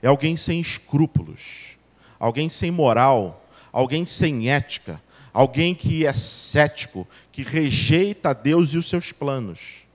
É 0.00 0.08
alguém 0.08 0.38
sem 0.38 0.58
escrúpulos, 0.58 1.76
alguém 2.18 2.48
sem 2.48 2.70
moral, 2.70 3.46
alguém 3.70 4.06
sem 4.06 4.48
ética, 4.48 5.02
alguém 5.32 5.74
que 5.74 6.06
é 6.06 6.12
cético, 6.12 7.06
que 7.30 7.42
rejeita 7.42 8.34
Deus 8.34 8.72
e 8.72 8.78
os 8.78 8.88
seus 8.88 9.12
planos. 9.12 9.86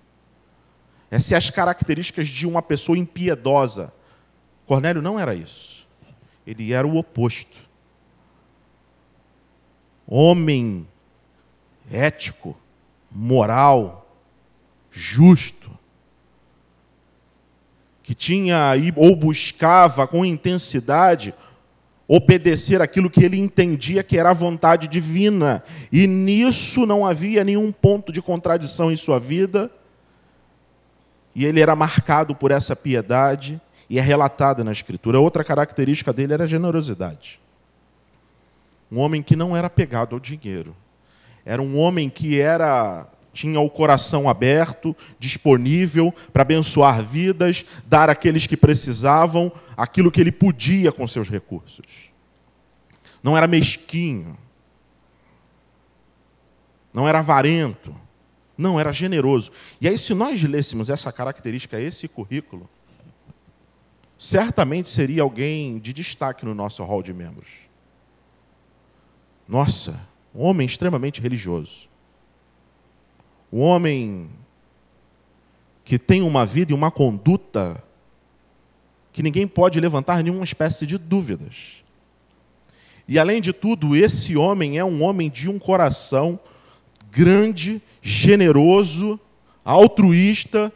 Essas 1.10 1.28
são 1.28 1.38
as 1.38 1.50
características 1.50 2.28
de 2.28 2.48
uma 2.48 2.62
pessoa 2.62 2.98
impiedosa. 2.98 3.94
Cornélio 4.66 5.02
não 5.02 5.20
era 5.20 5.36
isso. 5.36 5.88
Ele 6.46 6.74
era 6.74 6.88
o 6.88 6.98
oposto. 6.98 7.60
Homem 10.08 10.88
ético, 11.92 12.58
moral, 13.12 14.10
justo, 14.92 15.72
que 18.02 18.14
tinha 18.14 18.74
ou 18.96 19.16
buscava 19.16 20.06
com 20.06 20.26
intensidade 20.26 21.34
obedecer 22.08 22.82
aquilo 22.82 23.10
que 23.10 23.24
ele 23.24 23.40
entendia 23.40 24.04
que 24.04 24.18
era 24.18 24.30
a 24.30 24.34
vontade 24.34 24.88
divina. 24.88 25.64
E 25.92 26.06
nisso 26.06 26.86
não 26.86 27.06
havia 27.06 27.44
nenhum 27.44 27.72
ponto 27.72 28.12
de 28.12 28.22
contradição 28.22 28.92
em 28.92 28.96
sua 28.96 29.20
vida. 29.20 29.72
E 31.36 31.46
ele 31.46 31.62
era 31.62 31.76
marcado 31.76 32.36
por 32.36 32.52
essa 32.52 32.76
piedade 32.76 33.60
e 33.90 33.98
é 33.98 34.02
relatada 34.02 34.64
na 34.64 34.72
Escritura. 34.72 35.20
Outra 35.20 35.44
característica 35.44 36.14
dele 36.14 36.34
era 36.34 36.44
a 36.44 36.48
generosidade. 36.48 37.40
Um 38.92 39.00
homem 39.00 39.24
que 39.24 39.36
não 39.36 39.56
era 39.56 39.70
pegado 39.70 40.16
ao 40.16 40.20
dinheiro. 40.20 40.76
Era 41.46 41.62
um 41.62 41.78
homem 41.78 42.10
que 42.10 42.40
era 42.40 43.08
tinha 43.34 43.60
o 43.60 43.70
coração 43.70 44.30
aberto, 44.30 44.96
disponível 45.20 46.14
para 46.32 46.44
abençoar 46.44 47.04
vidas, 47.04 47.66
dar 47.86 48.10
àqueles 48.10 48.48
que 48.48 48.56
precisavam 48.56 49.52
aquilo 49.76 50.12
que 50.12 50.22
ele 50.22 50.32
podia 50.32 50.92
com 50.92 51.06
seus 51.08 51.28
recursos. 51.28 52.12
Não 53.22 53.36
era 53.36 53.48
mesquinho. 53.48 54.38
não 56.94 57.08
era 57.10 57.20
avarento, 57.20 57.96
não, 58.56 58.80
era 58.80 58.94
generoso. 58.94 59.52
E 59.82 59.88
aí, 59.88 59.98
se 59.98 60.14
nós 60.14 60.42
lêssemos 60.44 60.90
essa 60.90 61.12
característica, 61.12 61.80
esse 61.80 62.08
currículo, 62.08 62.70
certamente 64.18 64.88
seria 64.90 65.24
alguém 65.24 65.80
de 65.80 65.92
destaque 65.92 66.46
no 66.46 66.54
nosso 66.54 66.84
hall 66.84 67.02
de 67.02 67.12
membros. 67.12 67.50
Nossa, 69.48 70.00
um 70.36 70.44
homem 70.44 70.68
extremamente 70.68 71.20
religioso. 71.20 71.90
Um 73.54 73.62
homem 73.62 74.32
que 75.86 76.00
tem 76.00 76.24
uma 76.24 76.44
vida 76.44 76.72
e 76.72 76.76
uma 76.76 76.90
conduta 76.90 77.84
que 79.12 79.22
ninguém 79.22 79.48
pode 79.48 79.80
levantar 79.80 80.24
nenhuma 80.24 80.44
espécie 80.44 80.88
de 80.88 80.98
dúvidas. 80.98 81.84
E 83.08 83.20
além 83.20 83.40
de 83.40 83.54
tudo, 83.54 83.96
esse 83.96 84.36
homem 84.36 84.80
é 84.80 84.84
um 84.84 85.04
homem 85.04 85.30
de 85.30 85.52
um 85.52 85.60
coração 85.60 86.40
grande, 87.12 87.80
generoso, 88.02 89.20
altruísta, 89.64 90.74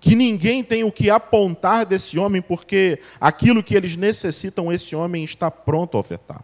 que 0.00 0.16
ninguém 0.16 0.64
tem 0.64 0.82
o 0.82 0.90
que 0.90 1.08
apontar 1.08 1.86
desse 1.86 2.18
homem, 2.18 2.42
porque 2.42 2.98
aquilo 3.20 3.62
que 3.62 3.76
eles 3.76 3.94
necessitam, 3.94 4.72
esse 4.72 4.96
homem 4.96 5.22
está 5.22 5.52
pronto 5.52 5.96
a 5.96 6.00
ofertar. 6.00 6.42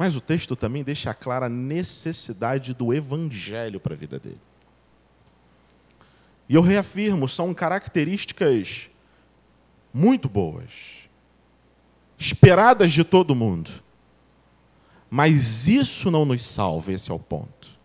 Mas 0.00 0.16
o 0.16 0.20
texto 0.22 0.56
também 0.56 0.82
deixa 0.82 1.12
clara 1.12 1.44
a 1.44 1.50
necessidade 1.50 2.72
do 2.72 2.94
evangelho 2.94 3.78
para 3.78 3.92
a 3.92 3.96
vida 3.98 4.18
dele. 4.18 4.40
E 6.48 6.54
eu 6.54 6.62
reafirmo, 6.62 7.28
são 7.28 7.52
características 7.52 8.88
muito 9.92 10.26
boas, 10.26 10.70
esperadas 12.18 12.92
de 12.92 13.04
todo 13.04 13.34
mundo. 13.34 13.70
Mas 15.10 15.68
isso 15.68 16.10
não 16.10 16.24
nos 16.24 16.46
salva, 16.46 16.94
esse 16.94 17.10
é 17.10 17.14
o 17.14 17.18
ponto. 17.18 17.78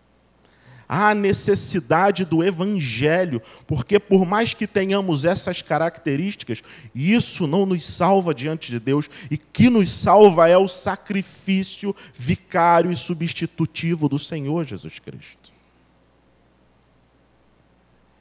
Há 0.88 1.16
necessidade 1.16 2.24
do 2.24 2.44
evangelho, 2.44 3.42
porque 3.66 4.00
por 4.00 4.26
mais 4.26 4.54
que 4.54 4.68
tenhamos 4.68 5.26
essas 5.26 5.62
características, 5.62 6.62
isso 6.94 7.48
não 7.48 7.66
nos 7.66 7.84
salva 7.84 8.34
diante 8.34 8.70
de 8.72 8.80
Deus, 8.80 9.10
e 9.32 9.38
que 9.38 9.70
nos 9.70 9.90
salva 9.90 10.48
é 10.48 10.58
o 10.58 10.68
sacrifício 10.68 11.96
vicário 12.14 12.92
e 12.92 12.96
substitutivo 12.96 14.08
do 14.08 14.20
Senhor 14.20 14.66
Jesus 14.66 15.00
Cristo. 15.00 15.52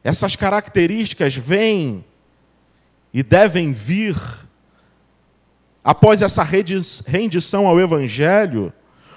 Essas 0.02 0.37
características 0.37 1.35
vêm 1.35 2.04
e 3.12 3.23
devem 3.23 3.73
vir 3.73 4.16
após 5.83 6.23
essa 6.23 6.42
rendição 6.42 7.66
ao 7.66 7.78
evangelho 7.78 8.73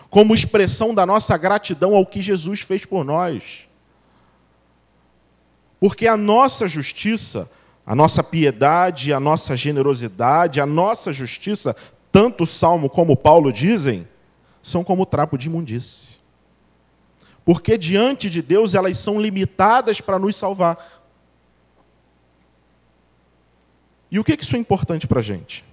como 0.10 0.34
expressão 0.34 0.94
da 0.94 1.06
nossa 1.06 1.38
gratidão 1.38 1.96
ao 1.96 2.06
que 2.06 2.22
Jesus 2.22 2.62
fez 2.62 2.86
por 2.86 3.04
nós. 3.04 3.68
Porque 5.80 6.08
a 6.08 6.18
nossa 6.18 6.68
justiça, 6.68 7.50
a 7.86 7.94
nossa 7.94 8.24
piedade, 8.24 9.14
a 9.14 9.20
nossa 9.20 9.56
generosidade, 9.56 10.60
a 10.60 10.66
nossa 10.66 11.14
justiça, 11.14 11.76
tanto 12.12 12.44
o 12.44 12.48
Salmo 12.48 12.90
como 12.90 13.16
Paulo 13.16 13.52
dizem, 13.52 14.08
são 14.64 14.84
como 14.84 15.06
trapo 15.06 15.38
de 15.38 15.48
imundície. 15.48 16.18
Porque 17.46 17.78
diante 17.78 18.30
de 18.30 18.42
Deus 18.42 18.76
elas 18.76 18.98
são 18.98 19.22
limitadas 19.22 20.02
para 20.02 20.20
nos 20.20 20.36
salvar. 20.36 20.78
E 24.10 24.20
o 24.20 24.24
que 24.24 24.34
isso 24.34 24.56
é 24.56 24.60
importante 24.60 25.06
para 25.08 25.20
a 25.20 25.24
gente? 25.24 25.64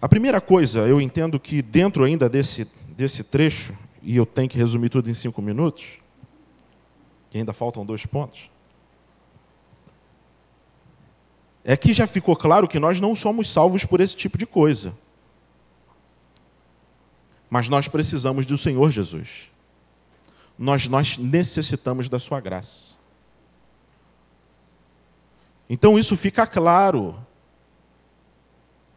A 0.00 0.08
primeira 0.08 0.40
coisa, 0.40 0.80
eu 0.80 1.00
entendo 1.00 1.40
que 1.40 1.60
dentro 1.60 2.04
ainda 2.04 2.28
desse, 2.28 2.64
desse 2.88 3.24
trecho, 3.24 3.76
e 4.00 4.16
eu 4.16 4.24
tenho 4.24 4.48
que 4.48 4.56
resumir 4.56 4.90
tudo 4.90 5.10
em 5.10 5.14
cinco 5.14 5.42
minutos, 5.42 5.98
que 7.28 7.38
ainda 7.38 7.52
faltam 7.52 7.84
dois 7.84 8.06
pontos, 8.06 8.48
é 11.64 11.76
que 11.76 11.92
já 11.92 12.06
ficou 12.06 12.36
claro 12.36 12.68
que 12.68 12.78
nós 12.78 13.00
não 13.00 13.14
somos 13.14 13.50
salvos 13.50 13.84
por 13.84 14.00
esse 14.00 14.14
tipo 14.14 14.38
de 14.38 14.46
coisa. 14.46 14.96
Mas 17.50 17.68
nós 17.68 17.88
precisamos 17.88 18.46
do 18.46 18.56
Senhor 18.56 18.90
Jesus. 18.90 19.50
Nós, 20.58 20.86
nós 20.86 21.18
necessitamos 21.18 22.08
da 22.08 22.18
Sua 22.18 22.40
graça. 22.40 22.94
Então 25.68 25.98
isso 25.98 26.16
fica 26.16 26.46
claro 26.46 27.18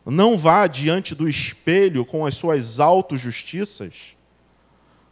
não 0.05 0.37
vá 0.37 0.65
diante 0.65 1.13
do 1.13 1.29
espelho 1.29 2.03
com 2.05 2.25
as 2.25 2.35
suas 2.35 2.79
autojustiças, 2.79 4.15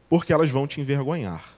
porque 0.09 0.33
elas 0.33 0.49
vão 0.49 0.65
te 0.65 0.81
envergonhar. 0.81 1.53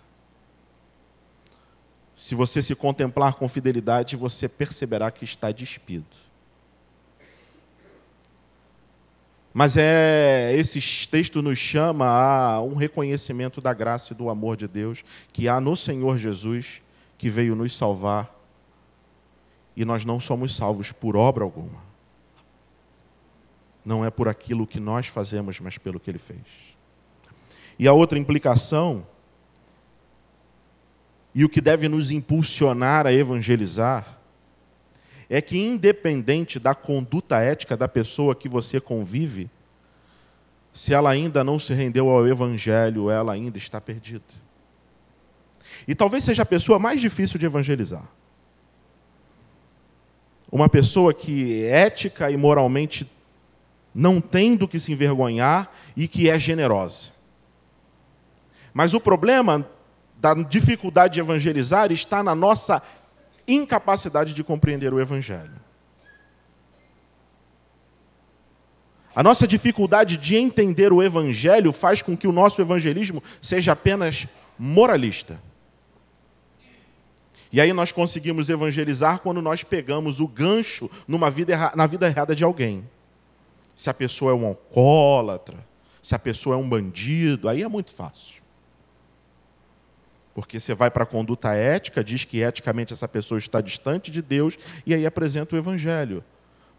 Se 2.16 2.36
você 2.36 2.62
se 2.62 2.76
contemplar 2.76 3.36
com 3.36 3.48
fidelidade, 3.48 4.16
você 4.16 4.48
perceberá 4.48 5.10
que 5.10 5.24
está 5.24 5.52
despido. 5.52 6.06
Mas 9.54 9.76
é 9.76 10.54
esse 10.56 11.08
texto 11.08 11.42
nos 11.42 11.58
chama 11.58 12.08
a 12.08 12.62
um 12.62 12.76
reconhecimento 12.76 13.60
da 13.60 13.74
graça 13.74 14.14
e 14.14 14.16
do 14.16 14.30
amor 14.30 14.56
de 14.56 14.68
Deus 14.68 15.04
que 15.34 15.48
há 15.48 15.60
no 15.60 15.76
Senhor 15.76 16.18
Jesus, 16.18 16.82
que 17.18 17.30
veio 17.30 17.56
nos 17.56 17.76
salvar, 17.76 18.34
e 19.76 19.84
nós 19.84 20.06
não 20.06 20.20
somos 20.20 20.56
salvos 20.56 20.92
por 20.92 21.16
obra 21.16 21.44
alguma 21.44 21.91
não 23.84 24.06
é 24.06 24.10
por 24.10 24.28
aquilo 24.28 24.68
que 24.68 24.80
nós 24.80 25.08
fazemos, 25.08 25.60
mas 25.60 25.78
pelo 25.78 26.00
que 26.00 26.10
ele 26.10 26.18
fez. 26.18 26.40
E 27.78 27.88
a 27.88 27.94
outra 27.94 28.20
implicação, 28.20 29.06
e 31.34 31.44
o 31.44 31.50
que 31.50 31.62
deve 31.62 31.88
nos 31.88 32.12
impulsionar 32.12 33.08
a 33.08 33.14
evangelizar, 33.14 34.20
é 35.30 35.42
que, 35.42 35.58
independente 35.58 36.60
da 36.60 36.76
conduta 36.76 37.40
ética 37.40 37.78
da 37.78 37.88
pessoa 37.88 38.36
que 38.36 38.50
você 38.50 38.82
convive, 38.82 39.50
se 40.74 40.94
ela 40.94 41.10
ainda 41.10 41.44
não 41.44 41.58
se 41.58 41.74
rendeu 41.74 42.10
ao 42.10 42.28
Evangelho, 42.28 43.10
ela 43.10 43.34
ainda 43.34 43.58
está 43.58 43.80
perdida. 43.80 44.24
E 45.88 45.96
talvez 45.96 46.24
seja 46.24 46.44
a 46.44 46.46
pessoa 46.46 46.78
mais 46.78 47.02
difícil 47.02 47.40
de 47.40 47.46
evangelizar. 47.46 48.08
Uma 50.52 50.68
pessoa 50.68 51.14
que 51.14 51.64
ética 51.64 52.30
e 52.30 52.38
moralmente 52.38 53.10
não 53.94 54.22
tem 54.22 54.56
do 54.56 54.68
que 54.68 54.80
se 54.80 54.92
envergonhar 54.92 55.72
e 55.96 56.08
que 56.08 56.30
é 56.30 56.40
generosa. 56.40 57.10
Mas 58.74 58.94
o 58.94 59.00
problema 59.00 59.68
da 60.18 60.34
dificuldade 60.34 61.16
de 61.16 61.20
evangelizar 61.20 61.92
está 61.92 62.24
na 62.24 62.34
nossa 62.34 62.82
incapacidade 63.48 64.34
de 64.34 64.44
compreender 64.44 64.94
o 64.94 65.00
Evangelho. 65.00 65.60
A 69.14 69.22
nossa 69.22 69.46
dificuldade 69.46 70.16
de 70.16 70.38
entender 70.38 70.94
o 70.94 71.04
Evangelho 71.04 71.74
faz 71.74 72.02
com 72.02 72.16
que 72.16 72.28
o 72.28 72.32
nosso 72.32 72.62
evangelismo 72.62 73.22
seja 73.42 73.74
apenas 73.74 74.26
moralista. 74.58 75.38
E 77.52 77.60
aí 77.60 77.74
nós 77.74 77.92
conseguimos 77.92 78.48
evangelizar 78.48 79.20
quando 79.20 79.42
nós 79.42 79.66
pegamos 79.66 80.22
o 80.22 80.28
gancho 80.28 80.90
numa 81.06 81.30
vida, 81.30 81.74
na 81.76 81.86
vida 81.86 82.08
errada 82.08 82.34
de 82.34 82.46
alguém 82.46 82.88
se 83.82 83.90
a 83.90 83.96
pessoa 83.96 84.32
é 84.32 84.36
um 84.36 84.46
alcoólatra, 84.46 85.58
se 86.04 86.14
a 86.14 86.20
pessoa 86.20 86.56
é 86.56 86.60
um 86.60 86.70
bandido, 86.70 87.50
aí 87.50 87.64
é 87.64 87.68
muito 87.68 87.92
fácil. 87.92 88.44
Porque 90.36 90.60
você 90.60 90.76
vai 90.76 90.92
para 90.92 91.02
a 91.02 91.06
conduta 91.08 91.56
ética, 91.56 92.04
diz 92.04 92.24
que 92.24 92.44
eticamente 92.44 92.94
essa 92.94 93.08
pessoa 93.08 93.40
está 93.40 93.60
distante 93.60 94.12
de 94.12 94.22
Deus, 94.22 94.56
e 94.86 94.94
aí 94.94 95.04
apresenta 95.04 95.56
o 95.56 95.58
Evangelho. 95.58 96.24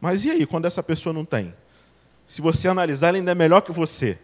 Mas 0.01 0.25
e 0.25 0.31
aí, 0.31 0.47
quando 0.47 0.67
essa 0.67 0.81
pessoa 0.81 1.13
não 1.13 1.25
tem? 1.25 1.53
Se 2.25 2.41
você 2.41 2.69
analisar, 2.69 3.09
ela 3.09 3.17
ainda 3.17 3.33
é 3.33 3.35
melhor 3.35 3.63
que 3.63 3.73
você. 3.73 4.17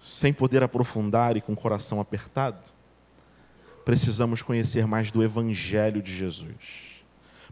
Sem 0.00 0.32
poder 0.32 0.62
aprofundar 0.62 1.36
e 1.36 1.42
com 1.42 1.52
o 1.52 1.56
coração 1.56 2.00
apertado, 2.00 2.72
precisamos 3.84 4.40
conhecer 4.40 4.86
mais 4.86 5.10
do 5.10 5.22
Evangelho 5.22 6.00
de 6.00 6.16
Jesus. 6.16 6.93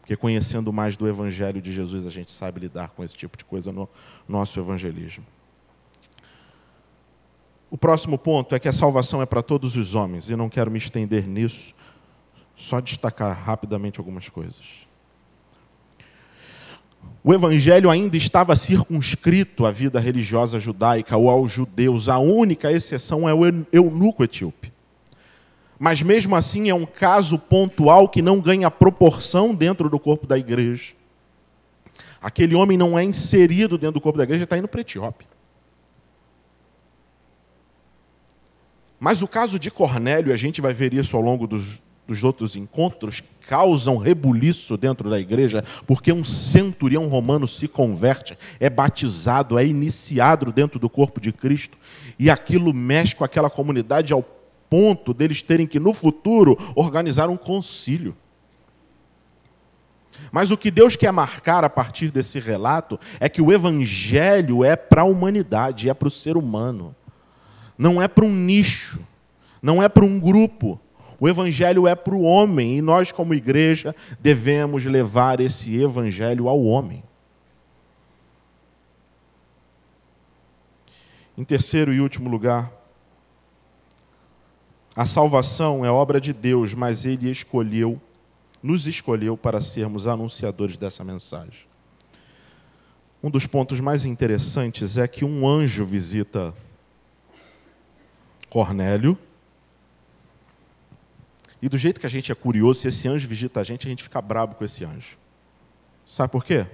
Porque 0.03 0.17
conhecendo 0.17 0.73
mais 0.73 0.97
do 0.97 1.09
Evangelho 1.09 1.63
de 1.63 1.73
Jesus, 1.73 2.05
a 2.05 2.11
gente 2.11 2.33
sabe 2.33 2.59
lidar 2.59 2.89
com 2.89 3.05
esse 3.05 3.15
tipo 3.15 3.39
de 3.39 3.45
coisa 3.45 3.71
no 3.71 3.89
nosso 4.29 4.59
evangelismo. 4.59 5.25
O 7.71 7.79
próximo 7.79 8.19
ponto 8.19 8.53
é 8.53 8.59
que 8.59 8.69
a 8.69 8.73
salvação 8.73 9.23
é 9.23 9.27
para 9.27 9.43
todos 9.43 9.77
os 9.77 9.95
homens, 9.95 10.29
e 10.29 10.35
não 10.35 10.49
quero 10.49 10.73
me 10.73 10.77
estender 10.77 11.27
nisso, 11.27 11.73
só 12.57 12.81
destacar 12.81 13.33
rapidamente 13.45 14.01
algumas 14.01 14.29
coisas. 14.29 14.83
O 17.23 17.33
evangelho 17.33 17.89
ainda 17.89 18.17
estava 18.17 18.57
circunscrito 18.57 19.65
à 19.65 19.71
vida 19.71 20.01
religiosa 20.01 20.59
judaica 20.59 21.17
ou 21.17 21.31
aos 21.31 21.53
judeus. 21.53 22.09
A 22.09 22.19
única 22.19 22.73
exceção 22.73 23.29
é 23.29 23.33
o 23.33 23.43
eunuco 23.73 24.25
etíope 24.25 24.73
mas 25.79 26.03
mesmo 26.03 26.37
assim 26.37 26.69
é 26.69 26.75
um 26.75 26.87
caso 26.87 27.39
pontual 27.39 28.09
que 28.09 28.23
não 28.23 28.41
ganha 28.41 28.71
proporção 28.71 29.55
dentro 29.55 29.89
do 29.89 29.99
corpo 29.99 30.27
da 30.27 30.39
igreja. 30.39 30.95
Aquele 32.21 32.55
homem 32.55 32.79
não 32.79 32.99
é 32.99 33.03
inserido 33.03 33.77
dentro 33.77 33.95
do 33.95 34.01
corpo 34.01 34.17
da 34.17 34.25
igreja, 34.25 34.45
está 34.45 34.57
indo 34.57 34.69
para 34.69 34.81
Etiópia. 34.81 35.27
Mas 39.01 39.21
o 39.21 39.27
caso 39.27 39.59
de 39.59 39.69
Cornélio, 39.69 40.33
a 40.33 40.37
gente 40.37 40.61
vai 40.61 40.73
ver 40.73 40.95
isso 40.95 41.17
ao 41.17 41.23
longo 41.23 41.49
dos, 41.49 41.83
dos 42.07 42.23
outros 42.23 42.55
encontros, 42.55 43.21
causa 43.49 43.91
um 43.91 43.97
rebuliço 43.97 44.77
dentro 44.77 45.11
da 45.11 45.19
igreja, 45.19 45.65
porque 45.89 46.13
um 46.13 46.25
centurião 46.25 47.09
romano 47.09 47.45
se 47.45 47.67
converte, 47.67 48.39
é 48.61 48.71
batizado, 48.71 49.59
é 49.59 49.67
iniciado 49.67 50.53
dentro 50.53 50.79
do 50.79 50.89
corpo 50.89 51.21
de 51.21 51.33
Cristo, 51.33 51.77
e 52.17 52.31
aquilo 52.31 52.73
mexe 52.73 53.17
com 53.17 53.25
aquela 53.25 53.51
comunidade 53.51 54.13
ao 54.13 54.23
ponto 54.73 55.13
deles 55.13 55.43
terem 55.43 55.67
que, 55.67 55.79
no 55.79 55.93
futuro, 55.93 56.57
organizar 56.75 57.29
um 57.29 57.37
concílio. 57.37 58.17
Mas 60.31 60.51
o 60.51 60.57
que 60.57 60.71
Deus 60.71 60.97
quer 60.97 61.13
marcar 61.13 61.65
a 61.65 61.69
partir 61.69 62.11
desse 62.11 62.41
relato 62.41 62.99
é 63.21 63.29
que 63.29 63.43
o 63.43 63.53
evangelho 63.53 64.65
é 64.65 64.77
para 64.77 65.03
a 65.03 65.05
humanidade, 65.05 65.91
é 65.91 65.95
para 65.95 66.09
o 66.09 66.11
ser 66.11 66.37
humano 66.37 66.95
não 67.83 68.01
é 68.01 68.07
para 68.07 68.25
um 68.25 68.33
nicho, 68.33 69.01
não 69.61 69.83
é 69.83 69.89
para 69.89 70.05
um 70.05 70.19
grupo. 70.21 70.81
O 71.19 71.29
evangelho 71.29 71.87
é 71.87 71.95
para 71.95 72.15
o 72.15 72.23
homem 72.23 72.79
e 72.79 72.83
nós, 72.83 73.13
como 73.13 73.35
igreja, 73.35 73.95
devemos 74.21 74.85
levar 74.85 75.41
esse 75.41 75.81
evangelho 75.81 76.49
ao 76.49 76.63
homem. 76.63 77.03
Em 81.37 81.45
terceiro 81.45 81.93
e 81.93 82.01
último 82.01 82.29
lugar, 82.29 82.73
a 84.95 85.07
salvação 85.07 85.85
é 85.85 85.91
obra 85.91 86.21
de 86.21 86.33
Deus, 86.33 86.75
mas 86.75 87.05
Ele 87.05 87.31
escolheu, 87.31 88.01
nos 88.63 88.87
escolheu 88.87 89.37
para 89.37 89.61
sermos 89.61 90.07
anunciadores 90.07 90.77
dessa 90.77 91.03
mensagem. 91.03 91.67
Um 93.23 93.31
dos 93.31 93.47
pontos 93.47 93.81
mais 93.81 94.05
interessantes 94.05 94.99
é 94.99 95.07
que 95.09 95.25
um 95.25 95.49
anjo 95.49 95.85
visita 95.85 96.55
Cornélio. 98.51 99.17
E 101.63 101.69
do 101.69 101.79
jeito 101.79 102.01
que 102.01 102.07
a 102.07 102.11
gente 102.11 102.31
é 102.31 102.35
curioso, 102.35 102.81
se 102.81 102.89
esse 102.89 103.09
anjo 103.09 103.27
visita 103.27 103.61
a 103.61 103.65
gente, 103.65 103.87
a 103.87 103.91
gente 103.91 104.03
fica 104.03 104.21
brabo 104.21 104.57
com 104.57 104.65
esse 104.65 104.85
anjo. 104.85 105.17
Sabe 106.05 106.31
por 106.33 106.45
quê? 106.45 106.67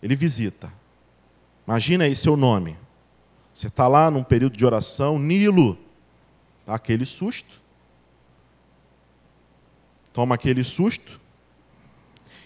Ele 0.00 0.14
visita. 0.14 0.72
Imagina 1.66 2.04
aí 2.04 2.14
seu 2.14 2.36
nome. 2.36 2.78
Você 3.52 3.66
está 3.66 3.88
lá 3.88 4.10
num 4.10 4.22
período 4.22 4.56
de 4.56 4.64
oração, 4.64 5.18
Nilo. 5.18 5.76
Aquele 6.74 7.04
susto. 7.04 7.60
Toma 10.12 10.34
aquele 10.34 10.64
susto. 10.64 11.20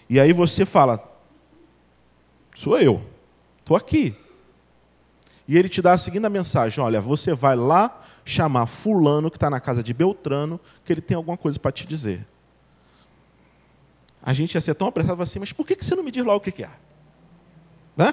E 0.09 0.19
aí 0.19 0.33
você 0.33 0.65
fala: 0.65 1.03
Sou 2.55 2.79
eu. 2.79 3.03
Estou 3.59 3.75
aqui. 3.75 4.15
E 5.47 5.57
ele 5.57 5.69
te 5.69 5.81
dá 5.81 5.93
a 5.93 5.97
seguinte 5.97 6.27
mensagem: 6.29 6.83
Olha, 6.83 7.01
você 7.01 7.33
vai 7.33 7.55
lá 7.55 8.03
chamar 8.23 8.65
fulano 8.65 9.29
que 9.29 9.37
está 9.37 9.49
na 9.49 9.59
casa 9.59 9.83
de 9.83 9.93
Beltrano, 9.93 10.59
que 10.83 10.91
ele 10.91 11.01
tem 11.01 11.15
alguma 11.15 11.37
coisa 11.37 11.59
para 11.59 11.71
te 11.71 11.85
dizer. 11.85 12.25
A 14.21 14.33
gente 14.33 14.55
ia 14.55 14.61
ser 14.61 14.73
tão 14.73 14.87
apressado 14.87 15.21
assim, 15.21 15.37
mas 15.37 15.53
por 15.53 15.67
que 15.67 15.75
você 15.75 15.93
não 15.93 16.03
me 16.03 16.09
diz 16.09 16.25
logo 16.25 16.37
o 16.37 16.51
que 16.51 16.63
é? 16.63 16.71
Né? 17.95 18.11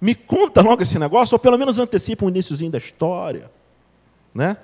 Me 0.00 0.14
conta 0.14 0.62
logo 0.62 0.82
esse 0.82 0.98
negócio, 0.98 1.34
ou 1.34 1.38
pelo 1.38 1.58
menos 1.58 1.78
antecipa 1.78 2.24
um 2.24 2.30
iníciozinho 2.30 2.70
da 2.70 2.78
história. 2.78 3.50
Né? 4.34 4.56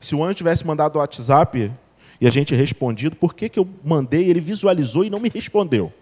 Se 0.00 0.14
o 0.14 0.22
anjo 0.22 0.34
tivesse 0.34 0.66
mandado 0.66 0.96
o 0.96 0.98
WhatsApp 0.98 1.72
e 2.20 2.26
a 2.26 2.30
gente 2.30 2.54
respondido, 2.54 3.16
por 3.16 3.34
que, 3.34 3.48
que 3.48 3.58
eu 3.58 3.68
mandei, 3.84 4.28
ele 4.28 4.40
visualizou 4.40 5.04
e 5.04 5.10
não 5.10 5.20
me 5.20 5.28
respondeu? 5.28 5.92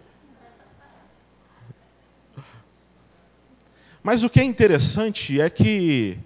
Mas 4.03 4.21
o 4.21 4.29
que 4.29 4.39
é 4.39 4.43
interessante 4.43 5.41
é 5.41 5.49
que 5.49 6.19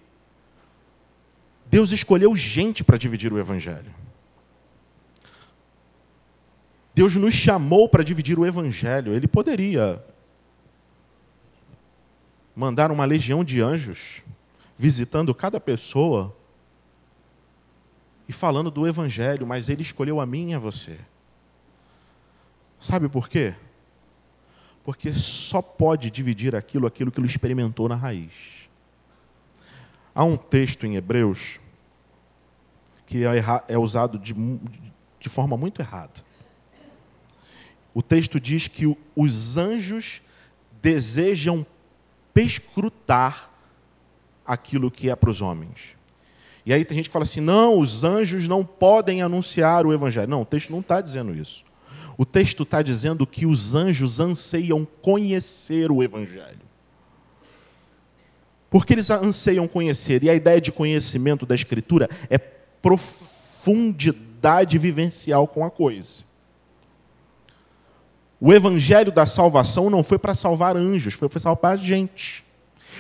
Deus 1.66 1.92
escolheu 1.92 2.36
gente 2.36 2.84
para 2.84 2.98
dividir 2.98 3.32
o 3.32 3.40
Evangelho. 3.40 3.94
Deus 6.94 7.16
nos 7.16 7.34
chamou 7.34 7.88
para 7.88 8.04
dividir 8.04 8.38
o 8.38 8.46
Evangelho. 8.46 9.14
Ele 9.14 9.28
poderia 9.28 10.04
mandar 12.54 12.92
uma 12.92 13.06
legião 13.06 13.42
de 13.42 13.62
anjos 13.62 14.22
visitando 14.78 15.34
cada 15.34 15.62
pessoa 15.62 16.36
e 18.30 18.32
falando 18.32 18.70
do 18.70 18.88
Evangelho, 18.88 19.48
mas 19.48 19.70
Ele 19.70 19.82
escolheu 19.82 20.22
a 20.22 20.26
mim 20.26 20.52
e 20.52 20.54
a 20.54 20.60
você. 20.60 21.00
Sabe 22.80 23.10
por 23.10 23.28
quê? 23.28 23.56
Porque 24.84 25.16
só 25.16 25.64
pode 25.64 26.12
dividir 26.12 26.56
aquilo, 26.56 26.86
aquilo 26.86 27.12
que 27.12 27.20
ele 27.20 27.28
experimentou 27.28 27.90
na 27.90 27.96
raiz. 27.96 28.70
Há 30.14 30.24
um 30.24 30.38
texto 30.38 30.86
em 30.86 30.96
Hebreus 30.96 31.60
que 33.08 33.26
é, 33.26 33.44
é 33.68 33.78
usado 33.80 34.20
de, 34.20 34.36
de 35.20 35.28
forma 35.28 35.58
muito 35.58 35.82
errada. 35.82 36.24
O 37.96 38.04
texto 38.04 38.40
diz 38.40 38.68
que 38.68 38.96
os 39.16 39.58
anjos 39.58 40.22
desejam 40.80 41.66
perscrutar 42.32 43.50
aquilo 44.46 44.92
que 44.92 45.10
é 45.10 45.16
para 45.16 45.32
os 45.32 45.42
homens. 45.42 45.99
E 46.70 46.74
aí 46.74 46.86
tem 46.86 46.96
gente 46.98 47.10
que 47.10 47.14
fala 47.14 47.24
assim: 47.24 47.42
não, 47.42 47.80
os 47.80 48.04
anjos 48.04 48.48
não 48.48 48.64
podem 48.64 49.24
anunciar 49.24 49.88
o 49.88 49.94
evangelho. 49.94 50.30
Não, 50.30 50.44
o 50.44 50.46
texto 50.46 50.70
não 50.70 50.82
está 50.82 51.02
dizendo 51.02 51.34
isso. 51.34 51.64
O 52.16 52.24
texto 52.24 52.62
está 52.62 52.84
dizendo 52.84 53.26
que 53.26 53.48
os 53.48 53.74
anjos 53.74 54.20
anseiam 54.20 54.88
conhecer 55.02 55.92
o 55.92 56.04
evangelho. 56.04 56.62
Porque 58.70 58.94
eles 58.94 59.10
anseiam 59.10 59.68
conhecer. 59.68 60.24
E 60.24 60.30
a 60.30 60.36
ideia 60.36 60.62
de 60.62 60.72
conhecimento 60.72 61.44
da 61.44 61.56
Escritura 61.56 62.08
é 62.30 62.38
profundidade 62.38 64.78
vivencial 64.78 65.48
com 65.48 65.66
a 65.66 65.72
coisa. 65.72 66.24
O 68.40 68.54
evangelho 68.54 69.12
da 69.12 69.26
salvação 69.26 69.90
não 69.90 70.04
foi 70.04 70.20
para 70.20 70.36
salvar 70.36 70.78
anjos, 70.78 71.16
foi 71.16 71.28
para 71.28 71.40
salvar 71.40 71.80
gente. 71.80 72.48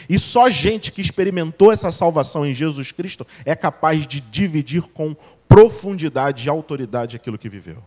E 0.07 0.19
só 0.19 0.49
gente 0.49 0.91
que 0.91 1.01
experimentou 1.01 1.71
essa 1.71 1.91
salvação 1.91 2.45
em 2.45 2.53
Jesus 2.53 2.91
Cristo 2.91 3.25
é 3.45 3.55
capaz 3.55 4.05
de 4.05 4.21
dividir 4.21 4.83
com 4.83 5.15
profundidade 5.47 6.45
e 6.45 6.49
autoridade 6.49 7.15
aquilo 7.15 7.37
que 7.37 7.49
viveu. 7.49 7.83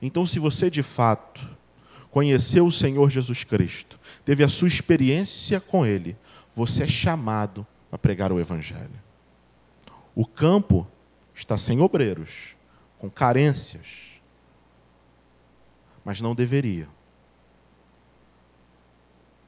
Então, 0.00 0.26
se 0.26 0.38
você 0.38 0.70
de 0.70 0.82
fato 0.82 1.46
conheceu 2.10 2.66
o 2.66 2.72
Senhor 2.72 3.10
Jesus 3.10 3.44
Cristo, 3.44 3.98
teve 4.24 4.44
a 4.44 4.48
sua 4.48 4.68
experiência 4.68 5.60
com 5.60 5.84
Ele, 5.84 6.16
você 6.54 6.84
é 6.84 6.88
chamado 6.88 7.66
a 7.90 7.98
pregar 7.98 8.32
o 8.32 8.40
Evangelho. 8.40 9.02
O 10.14 10.26
campo 10.26 10.86
está 11.34 11.58
sem 11.58 11.80
obreiros, 11.80 12.56
com 12.98 13.10
carências, 13.10 13.86
mas 16.04 16.20
não 16.20 16.34
deveria. 16.34 16.88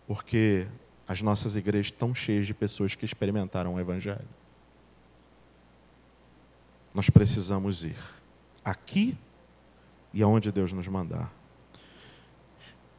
Porque 0.07 0.67
as 1.09 1.23
nossas 1.23 1.57
igrejas 1.57 1.87
estão 1.87 2.15
cheias 2.15 2.47
de 2.47 2.53
pessoas 2.53 2.95
que 2.95 3.05
experimentaram 3.05 3.75
o 3.75 3.81
Evangelho. 3.81 4.29
Nós 6.95 7.09
precisamos 7.09 7.83
ir 7.83 7.97
aqui 8.65 9.17
e 10.13 10.23
aonde 10.23 10.53
Deus 10.53 10.73
nos 10.73 10.87
mandar. 10.87 11.33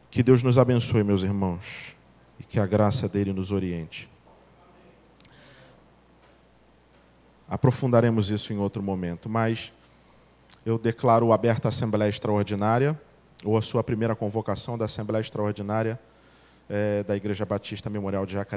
Que 0.10 0.24
Deus 0.24 0.42
nos 0.42 0.58
abençoe, 0.58 1.04
meus 1.04 1.22
irmãos 1.22 1.96
e 2.40 2.44
que 2.44 2.60
a 2.60 2.66
graça 2.66 3.08
dele 3.08 3.34
nos 3.34 3.52
oriente. 3.52 4.10
Aprofundaremos 7.48 8.30
isso 8.30 8.54
em 8.54 8.58
outro 8.58 8.82
momento, 8.82 9.28
mas 9.28 9.74
eu 10.66 10.78
declaro 10.78 11.34
aberta 11.34 11.68
a 11.68 11.70
Assembleia 11.70 12.10
Extraordinária, 12.10 13.00
ou 13.44 13.58
a 13.58 13.62
sua 13.62 13.84
primeira 13.84 14.16
convocação 14.16 14.78
da 14.78 14.86
Assembleia 14.86 15.22
Extraordinária 15.22 16.00
é, 16.70 17.04
da 17.04 17.16
Igreja 17.16 17.46
Batista 17.46 17.90
Memorial 17.90 18.26
de 18.26 18.34
Jacaré. 18.34 18.48